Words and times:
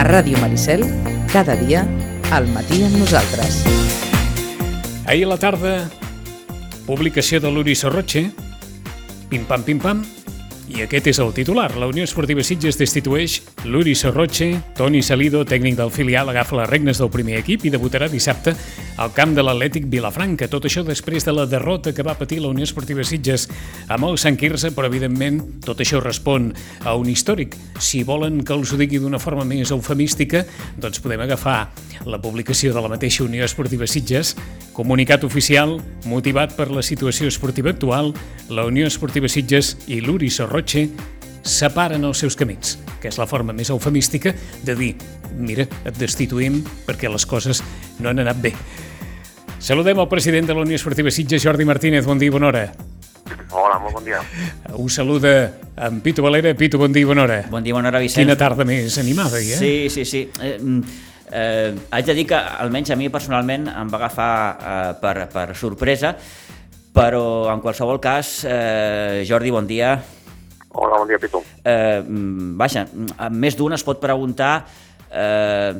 A 0.00 0.04
Ràdio 0.04 0.38
Maricel, 0.40 0.80
cada 1.28 1.52
dia, 1.60 1.82
al 2.32 2.46
matí 2.54 2.78
amb 2.86 2.94
nosaltres. 3.02 3.58
Ahir 5.04 5.26
a 5.26 5.28
la 5.34 5.36
tarda, 5.36 5.72
publicació 6.86 7.36
de 7.44 7.50
l'Uri 7.52 7.74
Sorroche, 7.76 8.22
pim-pam, 9.28 9.66
pim-pam, 9.66 10.00
i 10.70 10.84
aquest 10.84 11.08
és 11.10 11.18
el 11.22 11.32
titular. 11.34 11.68
La 11.78 11.88
Unió 11.90 12.04
Esportiva 12.06 12.42
Sitges 12.46 12.78
destitueix 12.78 13.40
l'Uri 13.66 13.96
Sorroche, 13.98 14.52
Toni 14.78 15.02
Salido, 15.02 15.42
tècnic 15.48 15.76
del 15.78 15.90
filial, 15.90 16.30
agafa 16.30 16.60
les 16.60 16.70
regnes 16.70 17.00
del 17.00 17.10
primer 17.10 17.40
equip 17.40 17.66
i 17.66 17.72
debutarà 17.74 18.08
dissabte 18.10 18.54
al 19.00 19.12
camp 19.16 19.34
de 19.34 19.42
l'Atlètic 19.42 19.88
Vilafranca. 19.90 20.48
Tot 20.52 20.68
això 20.68 20.84
després 20.86 21.26
de 21.26 21.34
la 21.34 21.46
derrota 21.50 21.94
que 21.96 22.06
va 22.06 22.14
patir 22.18 22.40
la 22.40 22.52
Unió 22.52 22.66
Esportiva 22.68 23.04
Sitges 23.06 23.48
amb 23.88 24.06
el 24.06 24.18
Sant 24.22 24.38
Quirze, 24.38 24.70
però 24.76 24.90
evidentment 24.90 25.40
tot 25.66 25.82
això 25.82 26.02
respon 26.04 26.52
a 26.84 26.94
un 26.94 27.10
històric. 27.10 27.56
Si 27.80 28.04
volen 28.06 28.44
que 28.44 28.54
els 28.54 28.72
ho 28.72 28.78
digui 28.80 29.02
d'una 29.02 29.20
forma 29.22 29.46
més 29.48 29.74
eufemística, 29.74 30.44
doncs 30.78 31.02
podem 31.02 31.26
agafar 31.26 31.58
la 32.06 32.20
publicació 32.22 32.74
de 32.76 32.80
la 32.80 32.92
mateixa 32.92 33.24
Unió 33.26 33.44
Esportiva 33.44 33.88
Sitges, 33.90 34.36
comunicat 34.72 35.24
oficial 35.24 35.78
motivat 36.08 36.54
per 36.56 36.70
la 36.70 36.82
situació 36.82 37.28
esportiva 37.28 37.70
actual, 37.70 38.12
la 38.48 38.66
Unió 38.68 38.86
Esportiva 38.86 39.28
Sitges 39.28 39.76
i 39.88 40.00
l'Uri 40.00 40.30
Sorroche 40.30 40.86
Roche 40.90 41.18
separen 41.42 42.04
els 42.04 42.20
seus 42.20 42.36
camins, 42.36 42.76
que 43.00 43.08
és 43.08 43.18
la 43.18 43.26
forma 43.26 43.54
més 43.56 43.70
eufemística 43.72 44.34
de 44.64 44.76
dir 44.76 44.92
mira, 45.40 45.64
et 45.84 45.96
destituïm 45.98 46.60
perquè 46.86 47.10
les 47.10 47.26
coses 47.26 47.62
no 48.00 48.10
han 48.10 48.20
anat 48.20 48.40
bé. 48.42 48.52
Saludem 49.60 49.98
el 50.00 50.08
president 50.08 50.48
de 50.48 50.56
la 50.56 50.64
Unió 50.64 50.76
Esportiva 50.76 51.10
Sitges, 51.12 51.42
Jordi 51.44 51.66
Martínez. 51.68 52.06
Bon 52.06 52.18
dia 52.18 52.30
i 52.30 52.32
bona 52.32 52.48
hora. 52.48 52.64
Hola, 53.50 53.78
molt 53.82 53.98
bon 53.98 54.06
dia. 54.06 54.20
Us 54.78 54.96
saluda 54.96 55.32
en 55.76 56.00
Pitu 56.00 56.22
Valera. 56.24 56.54
Pitu, 56.56 56.78
bon 56.80 56.92
dia 56.92 57.04
i 57.04 57.08
bona 57.08 57.26
hora. 57.26 57.42
Bon 57.50 57.62
dia, 57.62 57.74
bona 57.76 57.90
hora, 57.90 58.00
Vicenç. 58.00 58.24
Quina 58.24 58.38
tarda 58.40 58.64
més 58.64 58.96
animada, 59.02 59.40
eh? 59.40 59.58
Sí, 59.60 59.74
sí, 59.92 60.06
sí. 60.08 60.22
Eh, 60.40 60.56
eh, 61.32 61.74
haig 61.90 62.06
de 62.06 62.14
dir 62.14 62.26
que 62.30 62.38
almenys 62.38 62.90
a 62.90 62.98
mi 62.98 63.08
personalment 63.12 63.68
em 63.70 63.90
va 63.90 64.00
agafar 64.02 64.32
eh, 64.54 64.94
per, 65.02 65.14
per 65.32 65.46
sorpresa, 65.58 66.14
però 66.94 67.50
en 67.52 67.62
qualsevol 67.62 68.00
cas, 68.02 68.40
eh, 68.48 69.22
Jordi, 69.28 69.52
bon 69.54 69.66
dia. 69.66 69.94
Hola, 70.70 70.98
bon 70.98 71.08
dia, 71.08 71.18
Pitu. 71.18 71.42
Eh, 71.64 72.02
vaja, 72.58 72.86
més 73.30 73.56
d'un 73.58 73.74
es 73.74 73.86
pot 73.86 74.00
preguntar 74.02 74.52
eh, 75.10 75.72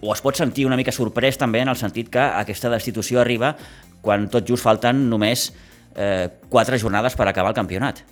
o 0.00 0.12
es 0.14 0.22
pot 0.22 0.38
sentir 0.38 0.66
una 0.66 0.78
mica 0.78 0.94
sorprès 0.94 1.38
també 1.38 1.62
en 1.64 1.70
el 1.70 1.78
sentit 1.78 2.10
que 2.12 2.22
aquesta 2.22 2.70
destitució 2.70 3.20
arriba 3.20 3.54
quan 4.00 4.28
tot 4.32 4.46
just 4.48 4.64
falten 4.64 5.08
només 5.10 5.50
eh, 5.94 6.28
quatre 6.48 6.78
jornades 6.78 7.16
per 7.18 7.28
acabar 7.28 7.52
el 7.52 7.58
campionat. 7.58 8.02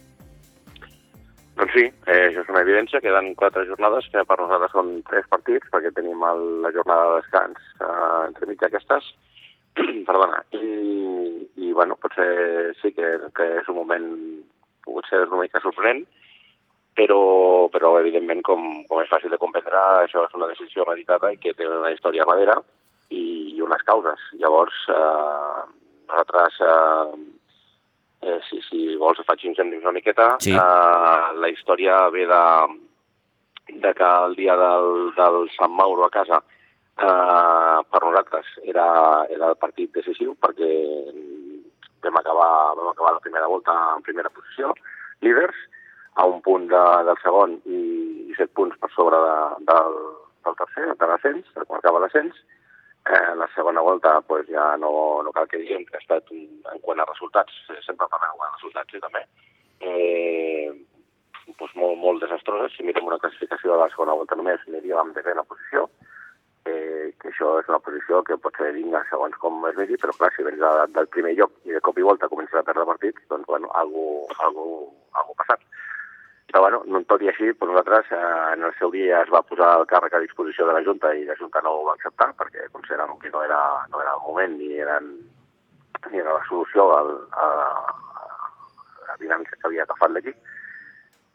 Doncs 1.59 1.73
sí, 1.75 1.83
eh, 2.07 2.19
això 2.29 2.45
és 2.45 2.51
una 2.53 2.61
evidència, 2.63 3.01
queden 3.03 3.33
quatre 3.39 3.65
jornades 3.67 4.07
que 4.13 4.23
per 4.29 4.37
nosaltres 4.39 4.71
són 4.77 4.93
tres 5.09 5.25
partits 5.33 5.67
perquè 5.73 5.91
tenim 5.97 6.21
el, 6.23 6.45
la 6.63 6.71
jornada 6.77 7.09
de 7.09 7.17
descans 7.17 7.65
eh, 7.83 8.21
entre 8.29 8.47
mig 8.47 8.63
aquestes, 8.63 9.09
perdona, 10.09 10.39
i, 10.55 10.69
i 11.59 11.73
bueno, 11.75 11.97
potser 11.99 12.29
sí 12.79 12.93
que, 12.95 13.11
que 13.35 13.49
és 13.59 13.73
un 13.73 13.81
moment 13.81 14.07
pogut 14.87 15.11
ser 15.11 15.25
una 15.27 15.41
mica 15.43 15.59
sorprenent, 15.65 16.05
però, 16.99 17.19
però 17.75 17.97
evidentment, 17.99 18.45
com, 18.47 18.63
com 18.87 19.03
és 19.03 19.11
fàcil 19.11 19.35
de 19.35 19.43
comprendre, 19.43 19.83
això 20.05 20.29
és 20.29 20.39
una 20.39 20.53
decisió 20.53 20.87
meditada 20.87 21.33
i 21.35 21.43
que 21.43 21.57
té 21.59 21.67
una 21.67 21.91
història 21.91 22.27
darrere 22.29 22.61
i, 23.11 23.25
i 23.57 23.67
unes 23.67 23.83
causes. 23.91 24.31
Llavors, 24.39 24.79
eh, 24.95 25.67
nosaltres, 26.07 26.63
eh, 26.63 27.38
eh, 28.23 28.39
si, 28.49 28.61
si 28.69 28.97
vols, 29.01 29.23
faig 29.27 29.45
incendis 29.49 29.83
una 29.85 29.95
miqueta, 29.97 30.35
sí. 30.43 30.53
eh, 30.53 31.25
la 31.39 31.51
història 31.53 32.09
ve 32.15 32.27
de, 32.31 32.45
de 33.85 33.95
que 33.95 34.13
el 34.27 34.37
dia 34.39 34.57
del, 34.59 35.13
del 35.17 35.49
Sant 35.57 35.75
Mauro 35.75 36.07
a 36.07 36.13
casa 36.15 36.43
eh, 36.43 37.79
per 37.91 38.03
nosaltres 38.05 38.53
era, 38.65 38.89
era 39.31 39.53
el 39.53 39.59
partit 39.61 39.93
decisiu 39.95 40.35
perquè 40.43 40.73
vam 42.03 42.21
acabar, 42.21 42.75
vam 42.79 42.93
acabar 42.93 43.17
la 43.17 43.25
primera 43.25 43.47
volta 43.51 43.75
en 43.97 44.05
primera 44.07 44.31
posició, 44.31 44.73
líders, 45.21 45.57
a 46.19 46.27
un 46.27 46.41
punt 46.43 46.67
de, 46.71 46.85
del 47.07 47.19
segon 47.23 47.59
i, 47.67 47.81
i 48.31 48.37
set 48.39 48.51
punts 48.59 48.79
per 48.83 48.91
sobre 48.95 49.19
de, 49.23 49.35
del, 49.71 49.99
del 50.47 50.57
tercer, 50.59 50.87
de 50.99 51.11
l'ascens, 51.11 51.51
de 51.55 51.67
quan 51.67 51.79
acaba 51.79 52.03
l'ascens. 52.03 52.39
Eh, 53.09 53.35
la 53.37 53.49
segona 53.55 53.81
volta 53.81 54.21
pues, 54.21 54.47
ja 54.53 54.77
no, 54.77 55.23
no 55.25 55.33
cal 55.33 55.49
que 55.49 55.57
diguem 55.63 55.87
que 55.89 55.97
ha 55.97 56.03
estat, 56.03 56.29
un, 56.35 56.43
en 56.69 56.83
quant 56.85 57.01
a 57.01 57.07
resultats, 57.09 57.55
sempre 57.87 58.09
parlem 58.13 58.37
de 58.37 58.49
resultats, 58.51 58.93
sí, 58.93 59.01
també, 59.01 59.23
eh, 59.81 60.69
pues, 61.57 61.73
molt, 61.73 61.97
molt 62.03 62.21
desastroses. 62.21 62.77
Si 62.77 62.85
mirem 62.85 63.09
una 63.09 63.21
classificació 63.23 63.73
de 63.73 63.81
la 63.81 63.89
segona 63.95 64.19
volta 64.19 64.37
només, 64.37 64.61
aniríem 64.69 65.09
en 65.09 65.17
desena 65.17 65.47
posició, 65.49 65.87
eh, 66.69 67.15
que 67.17 67.33
això 67.33 67.55
és 67.63 67.73
una 67.73 67.81
posició 67.81 68.21
que 68.29 68.37
pot 68.45 68.61
ser 68.61 68.75
digna 68.77 69.01
segons 69.09 69.41
com 69.41 69.65
es 69.71 69.81
vegi, 69.81 69.97
però 70.03 70.13
clar, 70.19 70.31
si 70.37 70.45
vens 70.45 70.61
de, 70.61 70.75
del 70.99 71.09
primer 71.17 71.33
lloc 71.39 71.57
i 71.65 71.73
de 71.79 71.81
cop 71.89 71.97
i 71.97 72.07
volta 72.11 72.29
comences 72.29 72.61
a 72.61 72.67
perdre 72.67 72.85
partits, 72.93 73.25
doncs 73.33 73.49
bueno, 73.49 73.73
algú, 73.81 74.09
algú, 74.45 74.69
algú 75.17 75.39
passat. 75.41 75.65
Però 76.49 76.63
bueno, 76.65 76.81
no 76.89 77.03
tot 77.05 77.21
i 77.21 77.29
així, 77.29 77.51
doncs 77.51 77.75
nosaltres 77.75 78.07
eh, 78.17 78.19
en 78.55 78.63
el 78.65 78.73
seu 78.79 78.89
dia 78.95 79.21
es 79.21 79.33
va 79.33 79.45
posar 79.45 79.75
el 79.79 79.85
càrrec 79.91 80.15
a 80.17 80.23
disposició 80.23 80.65
de 80.65 80.79
la 80.79 80.85
Junta 80.87 81.11
i 81.13 81.27
la 81.29 81.37
Junta 81.37 81.61
no 81.61 81.75
ho 81.77 81.83
va 81.91 81.97
acceptar 81.99 82.31
perquè 82.39 82.71
consideràvem 82.73 83.19
que 83.21 83.33
no 83.35 83.43
era, 83.45 83.59
no 83.93 84.01
era 84.01 84.15
el 84.17 84.23
moment 84.25 84.55
ni, 84.57 84.71
eren, 84.81 85.11
ni 86.09 86.23
era 86.23 86.39
la 86.39 86.47
solució 86.49 86.89
al, 86.97 87.13
a, 87.37 87.51
a 88.23 89.11
la 89.11 89.19
dinàmica 89.21 89.59
que 89.59 89.69
havia 89.69 89.85
agafat 89.85 90.17
l'equip. 90.17 90.41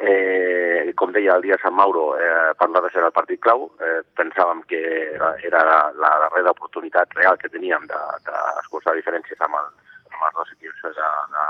Eh, 0.02 0.92
com 0.98 1.14
deia, 1.14 1.38
el 1.38 1.46
dia 1.46 1.62
Sant 1.62 1.78
Mauro, 1.78 2.18
eh, 2.18 2.50
per 2.58 2.72
nosaltres 2.72 2.98
era 2.98 3.14
el 3.14 3.16
partit 3.16 3.40
clau. 3.46 3.70
Eh, 3.86 4.02
pensàvem 4.18 4.66
que 4.68 4.82
era, 5.14 5.36
era 5.46 5.62
la, 5.70 5.80
la 5.94 6.14
darrera 6.26 6.58
oportunitat 6.58 7.14
real 7.22 7.38
que 7.38 7.54
teníem 7.54 7.86
d'escurçar 7.86 8.92
de, 8.92 8.98
de 8.98 9.04
diferències 9.04 9.46
amb 9.46 9.62
els, 9.62 9.96
amb 10.10 10.26
els 10.26 10.38
dos 10.42 10.58
equips 10.58 10.90
de, 10.90 11.10
de, 11.38 11.48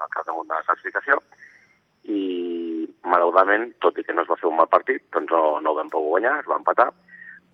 de 0.00 0.12
capdamunt 0.16 0.48
de 0.48 0.56
la 0.56 0.64
classificació. 0.70 1.20
I, 2.08 2.22
malauradament, 3.08 3.72
tot 3.82 3.98
i 3.98 4.04
que 4.06 4.14
no 4.14 4.22
es 4.22 4.30
va 4.30 4.38
fer 4.40 4.48
un 4.50 4.58
mal 4.58 4.70
partit, 4.70 5.02
doncs 5.14 5.32
no, 5.34 5.42
no 5.60 5.72
ho 5.72 5.78
vam 5.78 5.90
poder 5.90 6.12
guanyar, 6.12 6.36
es 6.40 6.50
va 6.50 6.60
empatar, 6.60 6.90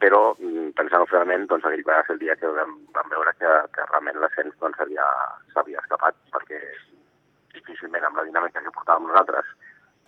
però 0.03 0.21
pensant 0.79 1.07
finalment, 1.11 1.47
doncs 1.51 1.67
aquell 1.67 1.87
va 1.87 2.03
ser 2.07 2.15
el 2.17 2.21
dia 2.23 2.37
que 2.39 2.51
vam, 2.59 2.77
vam 2.95 3.09
veure 3.15 3.33
que, 3.39 3.55
que 3.75 3.87
realment 3.89 4.21
l'ascens 4.23 4.55
doncs, 4.61 4.79
s'havia 5.55 5.81
escapat, 5.83 6.19
perquè 6.35 6.61
difícilment 7.55 8.07
amb 8.07 8.21
la 8.21 8.27
dinàmica 8.29 8.63
que 8.63 8.75
portàvem 8.77 9.09
nosaltres 9.09 9.51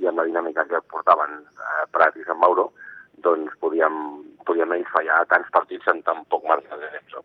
i 0.01 0.09
amb 0.09 0.21
la 0.21 0.29
dinàmica 0.29 0.65
que 0.69 0.81
portaven 0.93 1.41
eh, 1.41 1.85
Prat 1.93 2.17
i 2.17 2.25
Sant 2.29 2.39
Mauro, 2.41 2.71
doncs 3.25 3.57
podíem, 3.61 3.97
podíem 4.49 4.77
ells 4.77 4.93
fallar 4.95 5.25
tants 5.33 5.51
partits 5.53 5.91
en 5.93 6.01
tan 6.07 6.23
poc 6.33 6.47
marge 6.49 6.79
de 6.81 6.89
temps. 6.95 7.19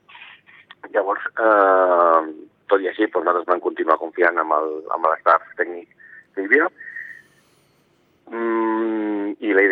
Llavors, 0.95 1.29
eh, 1.45 2.21
tot 2.71 2.81
i 2.81 2.89
així, 2.91 3.07
doncs 3.07 3.23
nosaltres 3.23 3.51
vam 3.53 3.63
continuar 3.63 4.01
confiant 4.01 4.41
amb 4.41 4.57
el, 4.57 4.71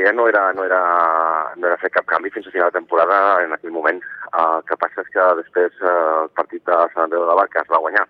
idea 0.03 0.13
no 0.13 0.27
era, 0.27 0.51
no, 0.51 0.65
era, 0.65 1.53
no 1.55 1.67
era 1.67 1.77
fer 1.77 1.89
cap 1.95 2.05
canvi 2.05 2.29
fins 2.29 2.47
a 2.47 2.51
final 2.51 2.71
de 2.71 2.79
temporada 2.79 3.43
en 3.43 3.53
aquell 3.53 3.71
moment. 3.71 4.01
Eh, 4.03 4.41
el 4.43 4.63
que 4.67 4.77
passa 4.77 5.01
és 5.01 5.11
que 5.13 5.27
després 5.39 5.79
eh, 5.79 5.93
el 6.23 6.29
partit 6.35 6.63
de 6.67 6.79
Sant 6.93 7.05
Andreu 7.05 7.23
de 7.23 7.29
la 7.29 7.37
Barca 7.39 7.61
es 7.63 7.71
va 7.71 7.79
guanyar, 7.85 8.03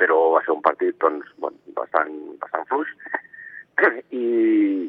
però 0.00 0.18
va 0.34 0.42
ser 0.42 0.56
un 0.56 0.62
partit 0.64 0.98
doncs, 0.98 1.28
bueno, 1.38 1.58
bastant, 1.76 2.10
bastant 2.42 2.66
fluix, 2.70 2.90
i, 4.22 4.26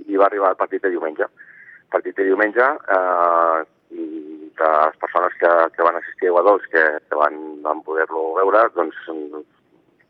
i 0.10 0.18
va 0.18 0.26
arribar 0.32 0.54
el 0.56 0.62
partit 0.64 0.82
de 0.82 0.94
diumenge. 0.96 1.30
El 1.30 1.92
partit 1.94 2.18
de 2.18 2.26
diumenge, 2.32 2.70
eh, 2.98 3.64
de 3.94 4.70
les 4.70 4.98
persones 5.02 5.36
que, 5.42 5.52
que 5.76 5.86
van 5.86 6.00
assistir 6.00 6.30
a 6.30 6.38
Guadols, 6.38 6.66
que, 6.74 6.84
que 7.10 7.20
van, 7.20 7.38
van 7.62 7.84
poder-lo 7.86 8.32
veure, 8.40 8.66
doncs 8.74 8.98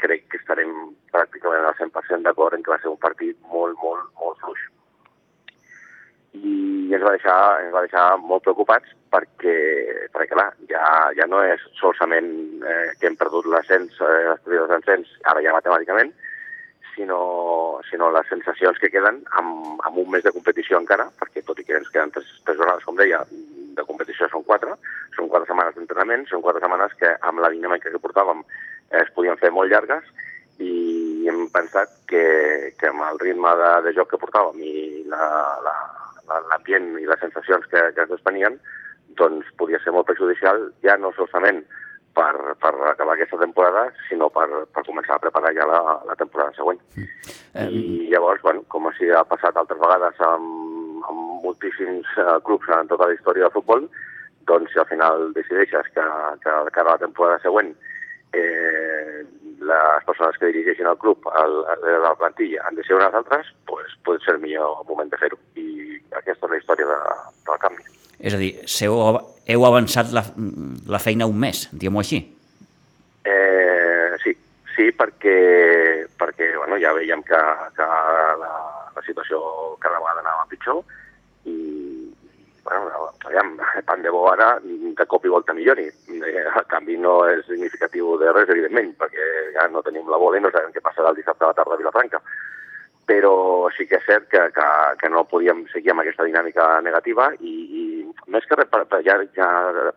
crec 0.03 0.29
que 0.31 0.39
estarem 0.39 0.71
pràcticament 1.11 1.67
al 1.67 1.75
100% 1.79 2.23
d'acord 2.27 2.55
en 2.55 2.63
que 2.63 2.71
va 2.71 2.79
ser 2.83 2.91
un 2.91 2.99
partit 3.03 3.35
molt, 3.51 3.75
molt, 3.83 4.07
molt 4.19 4.39
fluix. 4.43 4.63
I 6.33 6.93
ens 6.93 7.03
va 7.05 7.13
deixar, 7.13 7.37
ens 7.61 7.73
va 7.73 7.83
deixar 7.85 8.05
molt 8.21 8.43
preocupats 8.45 8.89
perquè, 9.13 9.55
perquè 10.13 10.33
clar, 10.33 10.49
ja, 10.69 10.83
ja 11.17 11.27
no 11.29 11.43
és 11.45 11.61
solament 11.77 12.29
eh, 12.65 12.93
que 12.99 13.09
hem 13.09 13.17
perdut 13.19 13.45
l'ascens, 13.51 13.99
eh, 14.01 14.23
les 14.31 14.41
primeres 14.45 14.71
d'ascens, 14.71 15.11
ara 15.29 15.43
ja 15.45 15.53
matemàticament, 15.53 16.13
sinó, 16.95 17.79
sinó 17.89 18.09
les 18.11 18.27
sensacions 18.29 18.79
que 18.81 18.89
queden 18.93 19.21
amb, 19.39 19.81
amb 19.85 19.97
un 20.01 20.09
mes 20.13 20.25
de 20.25 20.33
competició 20.33 20.81
encara, 20.81 21.09
perquè 21.21 21.45
tot 21.45 21.61
i 21.61 21.67
que 21.67 21.77
ens 21.77 21.89
queden 21.93 22.13
tres, 22.13 22.29
tres 22.45 22.57
jornades, 22.57 22.85
com 22.85 22.97
deia, 22.97 23.21
de 23.73 23.85
competició 23.85 24.29
són 24.29 24.45
quatre, 24.45 24.75
són 25.15 25.29
quatre 25.29 25.49
setmanes 25.49 25.77
d'entrenament, 25.77 26.27
són 26.29 26.43
quatre 26.45 26.61
setmanes 26.61 26.93
que 26.99 27.15
amb 27.29 27.41
la 27.41 27.49
dinàmica 27.53 27.93
que 27.93 28.01
portàvem 28.01 28.43
eh, 28.45 29.01
es 29.01 29.13
podien 29.15 29.39
fer 29.41 29.53
molt 29.53 29.73
llargues 29.73 30.05
i 30.61 31.25
hem 31.29 31.47
pensat 31.53 31.89
que, 32.09 32.25
que 32.77 32.89
amb 32.91 33.01
el 33.09 33.19
ritme 33.21 33.55
de, 33.57 33.71
de 33.87 33.93
joc 33.97 34.11
que 34.13 34.21
portàvem 34.21 34.61
i 34.61 34.73
l'ambient 35.09 35.65
la, 35.65 35.77
la, 36.49 36.59
i 36.67 37.07
les 37.09 37.21
sensacions 37.21 37.65
que, 37.71 37.81
que 37.95 38.05
es 38.05 38.11
despenien, 38.11 38.59
doncs 39.19 39.49
podia 39.59 39.79
ser 39.83 39.93
molt 39.93 40.07
perjudicial, 40.09 40.69
ja 40.85 40.97
no 40.97 41.13
solament 41.17 41.63
per, 42.17 42.55
per 42.61 42.73
acabar 42.89 43.15
aquesta 43.15 43.39
temporada, 43.41 43.87
sinó 44.07 44.29
per, 44.33 44.47
per 44.73 44.85
començar 44.87 45.17
a 45.17 45.23
preparar 45.23 45.53
ja 45.57 45.67
la, 45.69 45.81
la 46.07 46.17
temporada 46.19 46.53
següent. 46.57 46.81
Mm. 46.95 47.69
I 47.69 48.09
llavors, 48.13 48.41
bueno, 48.45 48.63
com 48.73 48.89
així 48.89 49.09
ha 49.13 49.23
passat 49.29 49.57
altres 49.57 49.81
vegades 49.81 50.21
amb, 50.25 51.05
amb 51.09 51.45
moltíssims 51.45 52.09
uh, 52.21 52.39
clubs 52.45 52.69
en 52.73 52.89
tota 52.89 53.09
la 53.09 53.17
història 53.17 53.47
del 53.47 53.55
futbol, 53.57 53.89
doncs 54.49 54.73
si 54.73 54.79
al 54.81 54.89
final 54.89 55.31
decideixes 55.37 55.89
que, 55.95 56.05
que 56.43 56.55
de 56.67 56.75
cara 56.75 56.93
a 56.93 56.97
la 56.97 57.05
temporada 57.05 57.41
següent 57.43 57.73
eh, 58.33 59.23
les 59.63 60.05
persones 60.05 60.37
que 60.39 60.49
dirigeixin 60.51 60.89
el 60.89 60.97
club, 60.97 61.29
el, 61.39 61.59
el, 61.75 61.85
la 62.03 62.15
plantilla, 62.19 62.65
han 62.67 62.75
de 62.75 62.83
ser 62.83 62.97
unes 62.97 63.13
altres, 63.13 63.53
pues, 63.69 63.93
pot 64.03 64.21
ser 64.25 64.35
el 64.35 64.41
millor 64.43 64.81
moment 64.89 65.11
de 65.13 65.19
fer-ho. 65.21 65.39
I 65.55 65.62
aquesta 66.19 66.47
és 66.47 66.53
la 66.53 66.61
història 66.61 66.89
de, 66.89 66.99
del 67.49 67.61
canvi. 67.61 67.85
És 68.23 68.35
a 68.35 68.39
dir, 68.39 68.53
seu, 68.69 68.95
heu 69.55 69.65
avançat 69.67 70.13
la, 70.15 70.23
la 70.87 71.01
feina 71.03 71.27
un 71.29 71.39
mes, 71.39 71.65
diguem-ho 71.73 72.03
així. 72.03 72.21
Eh, 73.23 74.15
sí, 74.23 74.35
sí, 74.75 74.89
perquè, 74.95 75.37
perquè 76.19 76.53
bueno, 76.57 76.79
ja 76.79 76.93
veiem 76.95 77.23
que, 77.27 77.41
que 77.77 77.87
la, 78.43 78.51
la 78.95 79.05
situació 79.05 79.41
cada 79.83 79.99
vegada 79.99 80.23
anava 80.23 80.47
pitjor 80.51 80.83
i, 81.51 81.57
bueno, 82.63 83.09
aviam, 83.25 83.55
tant 83.89 84.03
de 84.03 84.11
bo 84.13 84.25
ara 84.31 84.55
de 84.63 85.05
cop 85.09 85.25
i 85.25 85.33
volta 85.33 85.55
millori. 85.55 85.89
Eh, 85.89 86.45
el 86.47 86.67
canvi 86.71 86.97
no 86.97 87.21
és 87.31 87.45
significatiu 87.49 88.17
de 88.21 88.31
res, 88.31 88.49
evidentment, 88.49 88.93
perquè 88.99 89.29
ja 89.57 89.67
no 89.71 89.83
tenim 89.85 90.09
la 90.11 90.19
bola 90.21 90.39
i 90.39 90.43
no 90.43 90.51
sabem 90.53 90.71
què 90.75 90.83
passarà 90.83 91.11
el 91.11 91.19
dissabte 91.19 91.45
a 91.45 91.51
la 91.51 91.57
tarda 91.59 91.75
a 91.75 91.81
Vilafranca. 91.81 92.21
Però 93.09 93.67
sí 93.75 93.83
que 93.89 93.97
és 93.99 94.05
cert 94.07 94.29
que, 94.31 94.39
que, 94.55 94.67
que 95.01 95.09
no 95.11 95.25
podíem 95.27 95.65
seguir 95.73 95.91
amb 95.91 96.03
aquesta 96.03 96.23
dinàmica 96.23 96.67
negativa 96.85 97.29
i, 97.39 97.53
i 97.81 97.83
més 98.31 98.45
que 98.47 98.55
res, 98.55 98.69
per, 98.71 98.85
per, 98.87 99.01
ja, 99.03 99.17
ja 99.35 99.49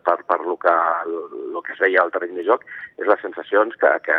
per, 0.03 0.17
per 0.27 0.39
lo 0.43 0.57
que, 0.59 0.73
lo 1.53 1.63
que 1.63 1.71
es 1.75 1.79
veia 1.79 2.03
al 2.03 2.11
terreny 2.11 2.35
de 2.41 2.47
joc, 2.49 2.65
és 2.99 3.07
les 3.07 3.23
sensacions 3.23 3.79
que, 3.79 3.93
que, 4.03 4.17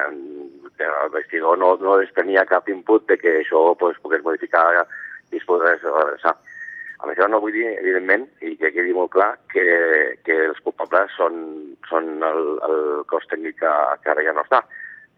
que 0.80 0.88
el 0.88 1.12
vestidor 1.12 1.60
no, 1.60 1.74
no 1.84 1.98
es 2.00 2.12
tenia 2.16 2.46
cap 2.48 2.68
input 2.72 3.04
de 3.12 3.18
que 3.20 3.40
això 3.42 3.74
pues, 3.80 4.00
pogués 4.00 4.24
modificar 4.24 4.64
i 4.78 5.36
es 5.36 5.44
pogués 5.44 5.84
adreçar. 5.84 6.38
Amb 6.98 7.12
això 7.12 7.28
no 7.30 7.38
vull 7.42 7.54
dir, 7.54 7.66
evidentment, 7.78 8.24
i 8.42 8.56
que 8.58 8.72
quedi 8.74 8.94
molt 8.94 9.12
clar, 9.14 9.34
que, 9.52 9.64
que 10.26 10.38
els 10.48 10.58
culpables 10.64 11.12
són, 11.14 11.36
són 11.86 12.08
el, 12.26 12.40
el 12.66 12.80
cos 13.10 13.28
tècnic 13.30 13.60
que, 13.60 13.74
que 14.02 14.10
ara 14.14 14.24
ja 14.26 14.34
no 14.34 14.42
està. 14.42 14.64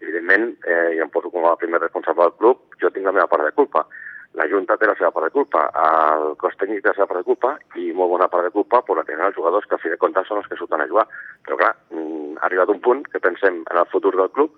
Evidentment, 0.00 0.54
eh, 0.64 0.96
jo 0.96 1.04
em 1.04 1.10
poso 1.12 1.30
com 1.30 1.46
a 1.46 1.56
primer 1.56 1.80
responsable 1.80 2.24
del 2.24 2.38
club, 2.38 2.62
jo 2.80 2.90
tinc 2.90 3.04
la 3.06 3.12
meva 3.12 3.28
part 3.28 3.44
de 3.44 3.52
culpa. 3.52 3.86
La 4.38 4.46
Junta 4.46 4.76
té 4.78 4.86
la 4.86 4.94
seva 4.94 5.10
part 5.10 5.26
de 5.26 5.34
culpa, 5.34 5.64
el 5.74 6.36
cos 6.38 6.54
tècnic 6.58 6.84
té 6.84 6.92
la 6.92 6.94
seva 6.94 7.08
part 7.10 7.20
de 7.20 7.26
culpa 7.26 7.56
i 7.82 7.88
molt 7.92 8.12
bona 8.12 8.28
part 8.30 8.46
de 8.46 8.52
culpa 8.54 8.78
per 8.86 8.94
la 8.96 9.04
tenen 9.08 9.26
els 9.26 9.34
jugadors 9.34 9.66
que 9.66 9.74
a 9.74 9.82
fi 9.82 9.90
de 9.90 9.98
comptes 9.98 10.28
són 10.30 10.38
els 10.38 10.46
que 10.46 10.58
surten 10.60 10.80
a 10.80 10.86
jugar. 10.86 11.06
Però 11.46 11.58
clar, 11.58 11.72
mm, 11.90 12.38
ha 12.38 12.46
arribat 12.46 12.70
un 12.70 12.80
punt 12.80 13.02
que 13.10 13.18
pensem 13.18 13.64
en 13.66 13.80
el 13.82 13.90
futur 13.90 14.14
del 14.14 14.30
club 14.30 14.54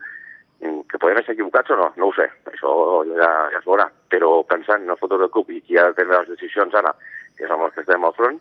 mm, 0.60 0.80
que 0.92 0.98
podem 0.98 1.18
estar 1.18 1.32
equivocats 1.32 1.70
o 1.70 1.76
no, 1.80 1.88
no 1.96 2.10
ho 2.10 2.12
sé, 2.12 2.28
això 2.52 2.74
ja, 3.16 3.30
ja 3.54 3.58
es 3.58 3.64
veurà, 3.64 3.88
però 4.12 4.44
pensant 4.44 4.84
en 4.84 4.90
el 4.90 5.00
futur 5.00 5.18
del 5.18 5.32
club 5.32 5.50
i 5.50 5.62
qui 5.62 5.78
ha 5.78 5.88
de 5.88 5.96
prendre 5.96 6.20
les 6.20 6.34
decisions 6.36 6.74
ara, 6.74 6.92
que 7.36 7.48
és 7.48 7.50
amb 7.50 7.64
els 7.64 7.74
que 7.74 7.80
estem 7.80 8.04
al 8.04 8.14
front, 8.14 8.38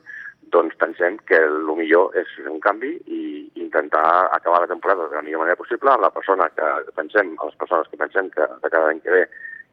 doncs 0.52 0.76
pensem 0.80 1.18
que 1.28 1.38
el 1.40 1.70
millor 1.78 2.16
és 2.20 2.30
fer 2.36 2.48
un 2.52 2.60
canvi 2.64 2.92
i 3.08 3.22
intentar 3.64 4.06
acabar 4.36 4.62
la 4.64 4.72
temporada 4.72 5.08
de 5.08 5.16
la 5.16 5.24
millor 5.26 5.46
manera 5.46 5.60
possible 5.60 5.92
amb 5.92 6.04
la 6.04 6.12
persona 6.12 6.50
que 6.56 6.72
pensem, 6.96 7.36
les 7.40 7.60
persones 7.62 7.88
que 7.92 8.00
pensem 8.02 8.30
que 8.36 8.48
de 8.64 8.70
cada 8.70 8.90
any 8.92 9.00
que 9.04 9.16
ve 9.16 9.24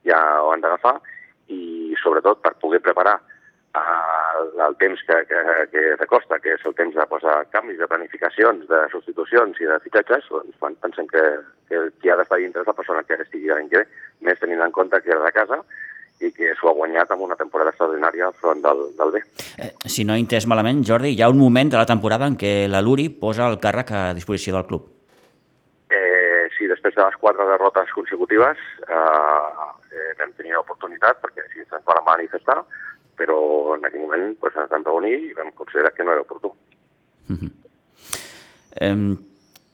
ja 0.06 0.20
ho 0.42 0.52
han 0.52 0.62
d'agafar 0.62 0.98
i 1.48 1.96
sobretot 2.02 2.42
per 2.44 2.54
poder 2.62 2.80
preparar 2.84 3.18
el, 3.78 4.60
el 4.60 4.76
temps 4.76 5.02
que, 5.06 5.16
que, 5.26 5.42
que 5.72 5.82
recosta, 5.96 6.38
que 6.42 6.54
és 6.56 6.64
el 6.66 6.74
temps 6.78 6.94
de 6.94 7.06
posar 7.10 7.36
canvis, 7.52 7.78
de 7.78 7.88
planificacions, 7.90 8.64
de 8.70 8.80
substitucions 8.92 9.60
i 9.60 9.68
de 9.68 9.78
fitxatges, 9.84 10.28
doncs 10.30 10.80
pensem 10.82 11.10
que, 11.10 11.24
que 11.68 11.82
qui 12.00 12.10
ha 12.10 12.16
d'estar 12.18 12.40
dintre 12.40 12.64
és 12.64 12.70
la 12.70 12.76
persona 12.78 13.04
que 13.06 13.18
estigui 13.22 13.52
l'any 13.52 13.70
que 13.72 13.82
ve, 13.82 14.02
més 14.28 14.40
tenint 14.40 14.62
en 14.64 14.74
compte 14.74 15.00
que 15.04 15.14
és 15.14 15.24
de 15.24 15.34
casa 15.36 15.60
i 16.20 16.32
que 16.34 16.50
s'ho 16.58 16.70
ha 16.70 16.74
guanyat 16.74 17.12
amb 17.14 17.22
una 17.22 17.36
temporada 17.38 17.70
extraordinària 17.70 18.26
al 18.26 18.34
front 18.34 18.62
del, 18.64 18.80
del 18.98 19.12
B. 19.14 19.22
Eh, 19.58 19.70
si 19.86 20.04
no 20.04 20.16
he 20.16 20.22
entès 20.22 20.48
malament, 20.50 20.82
Jordi, 20.86 21.12
hi 21.14 21.22
ha 21.22 21.30
un 21.30 21.38
moment 21.38 21.70
de 21.70 21.78
la 21.78 21.86
temporada 21.86 22.26
en 22.26 22.36
què 22.40 22.66
la 22.70 22.82
Luri 22.82 23.08
posa 23.08 23.46
el 23.46 23.58
càrrec 23.62 23.92
a 23.94 24.02
disposició 24.18 24.56
del 24.56 24.66
club. 24.66 24.88
Eh, 25.94 26.48
sí, 26.56 26.66
després 26.70 26.96
de 26.96 27.04
les 27.04 27.16
quatre 27.22 27.46
derrotes 27.52 27.94
consecutives 27.94 28.58
eh, 28.88 28.98
eh, 28.98 30.10
vam 30.18 30.34
tenir 30.36 30.56
l'oportunitat, 30.56 31.22
perquè 31.22 31.46
sí, 31.52 31.62
se'ns 31.62 31.86
va 31.86 32.02
manifestar, 32.10 32.58
però 33.18 33.38
en 33.76 33.86
aquell 33.86 34.06
moment 34.06 34.34
pues, 34.42 34.58
ens 34.58 34.70
vam 34.74 34.86
reunir 34.86 35.16
i 35.30 35.34
vam 35.38 35.54
considerar 35.54 35.94
que 35.94 36.04
no 36.04 36.14
era 36.14 36.26
oportú. 36.26 36.52
Uh 37.28 37.36
-huh. 37.36 37.50
eh, 38.80 39.16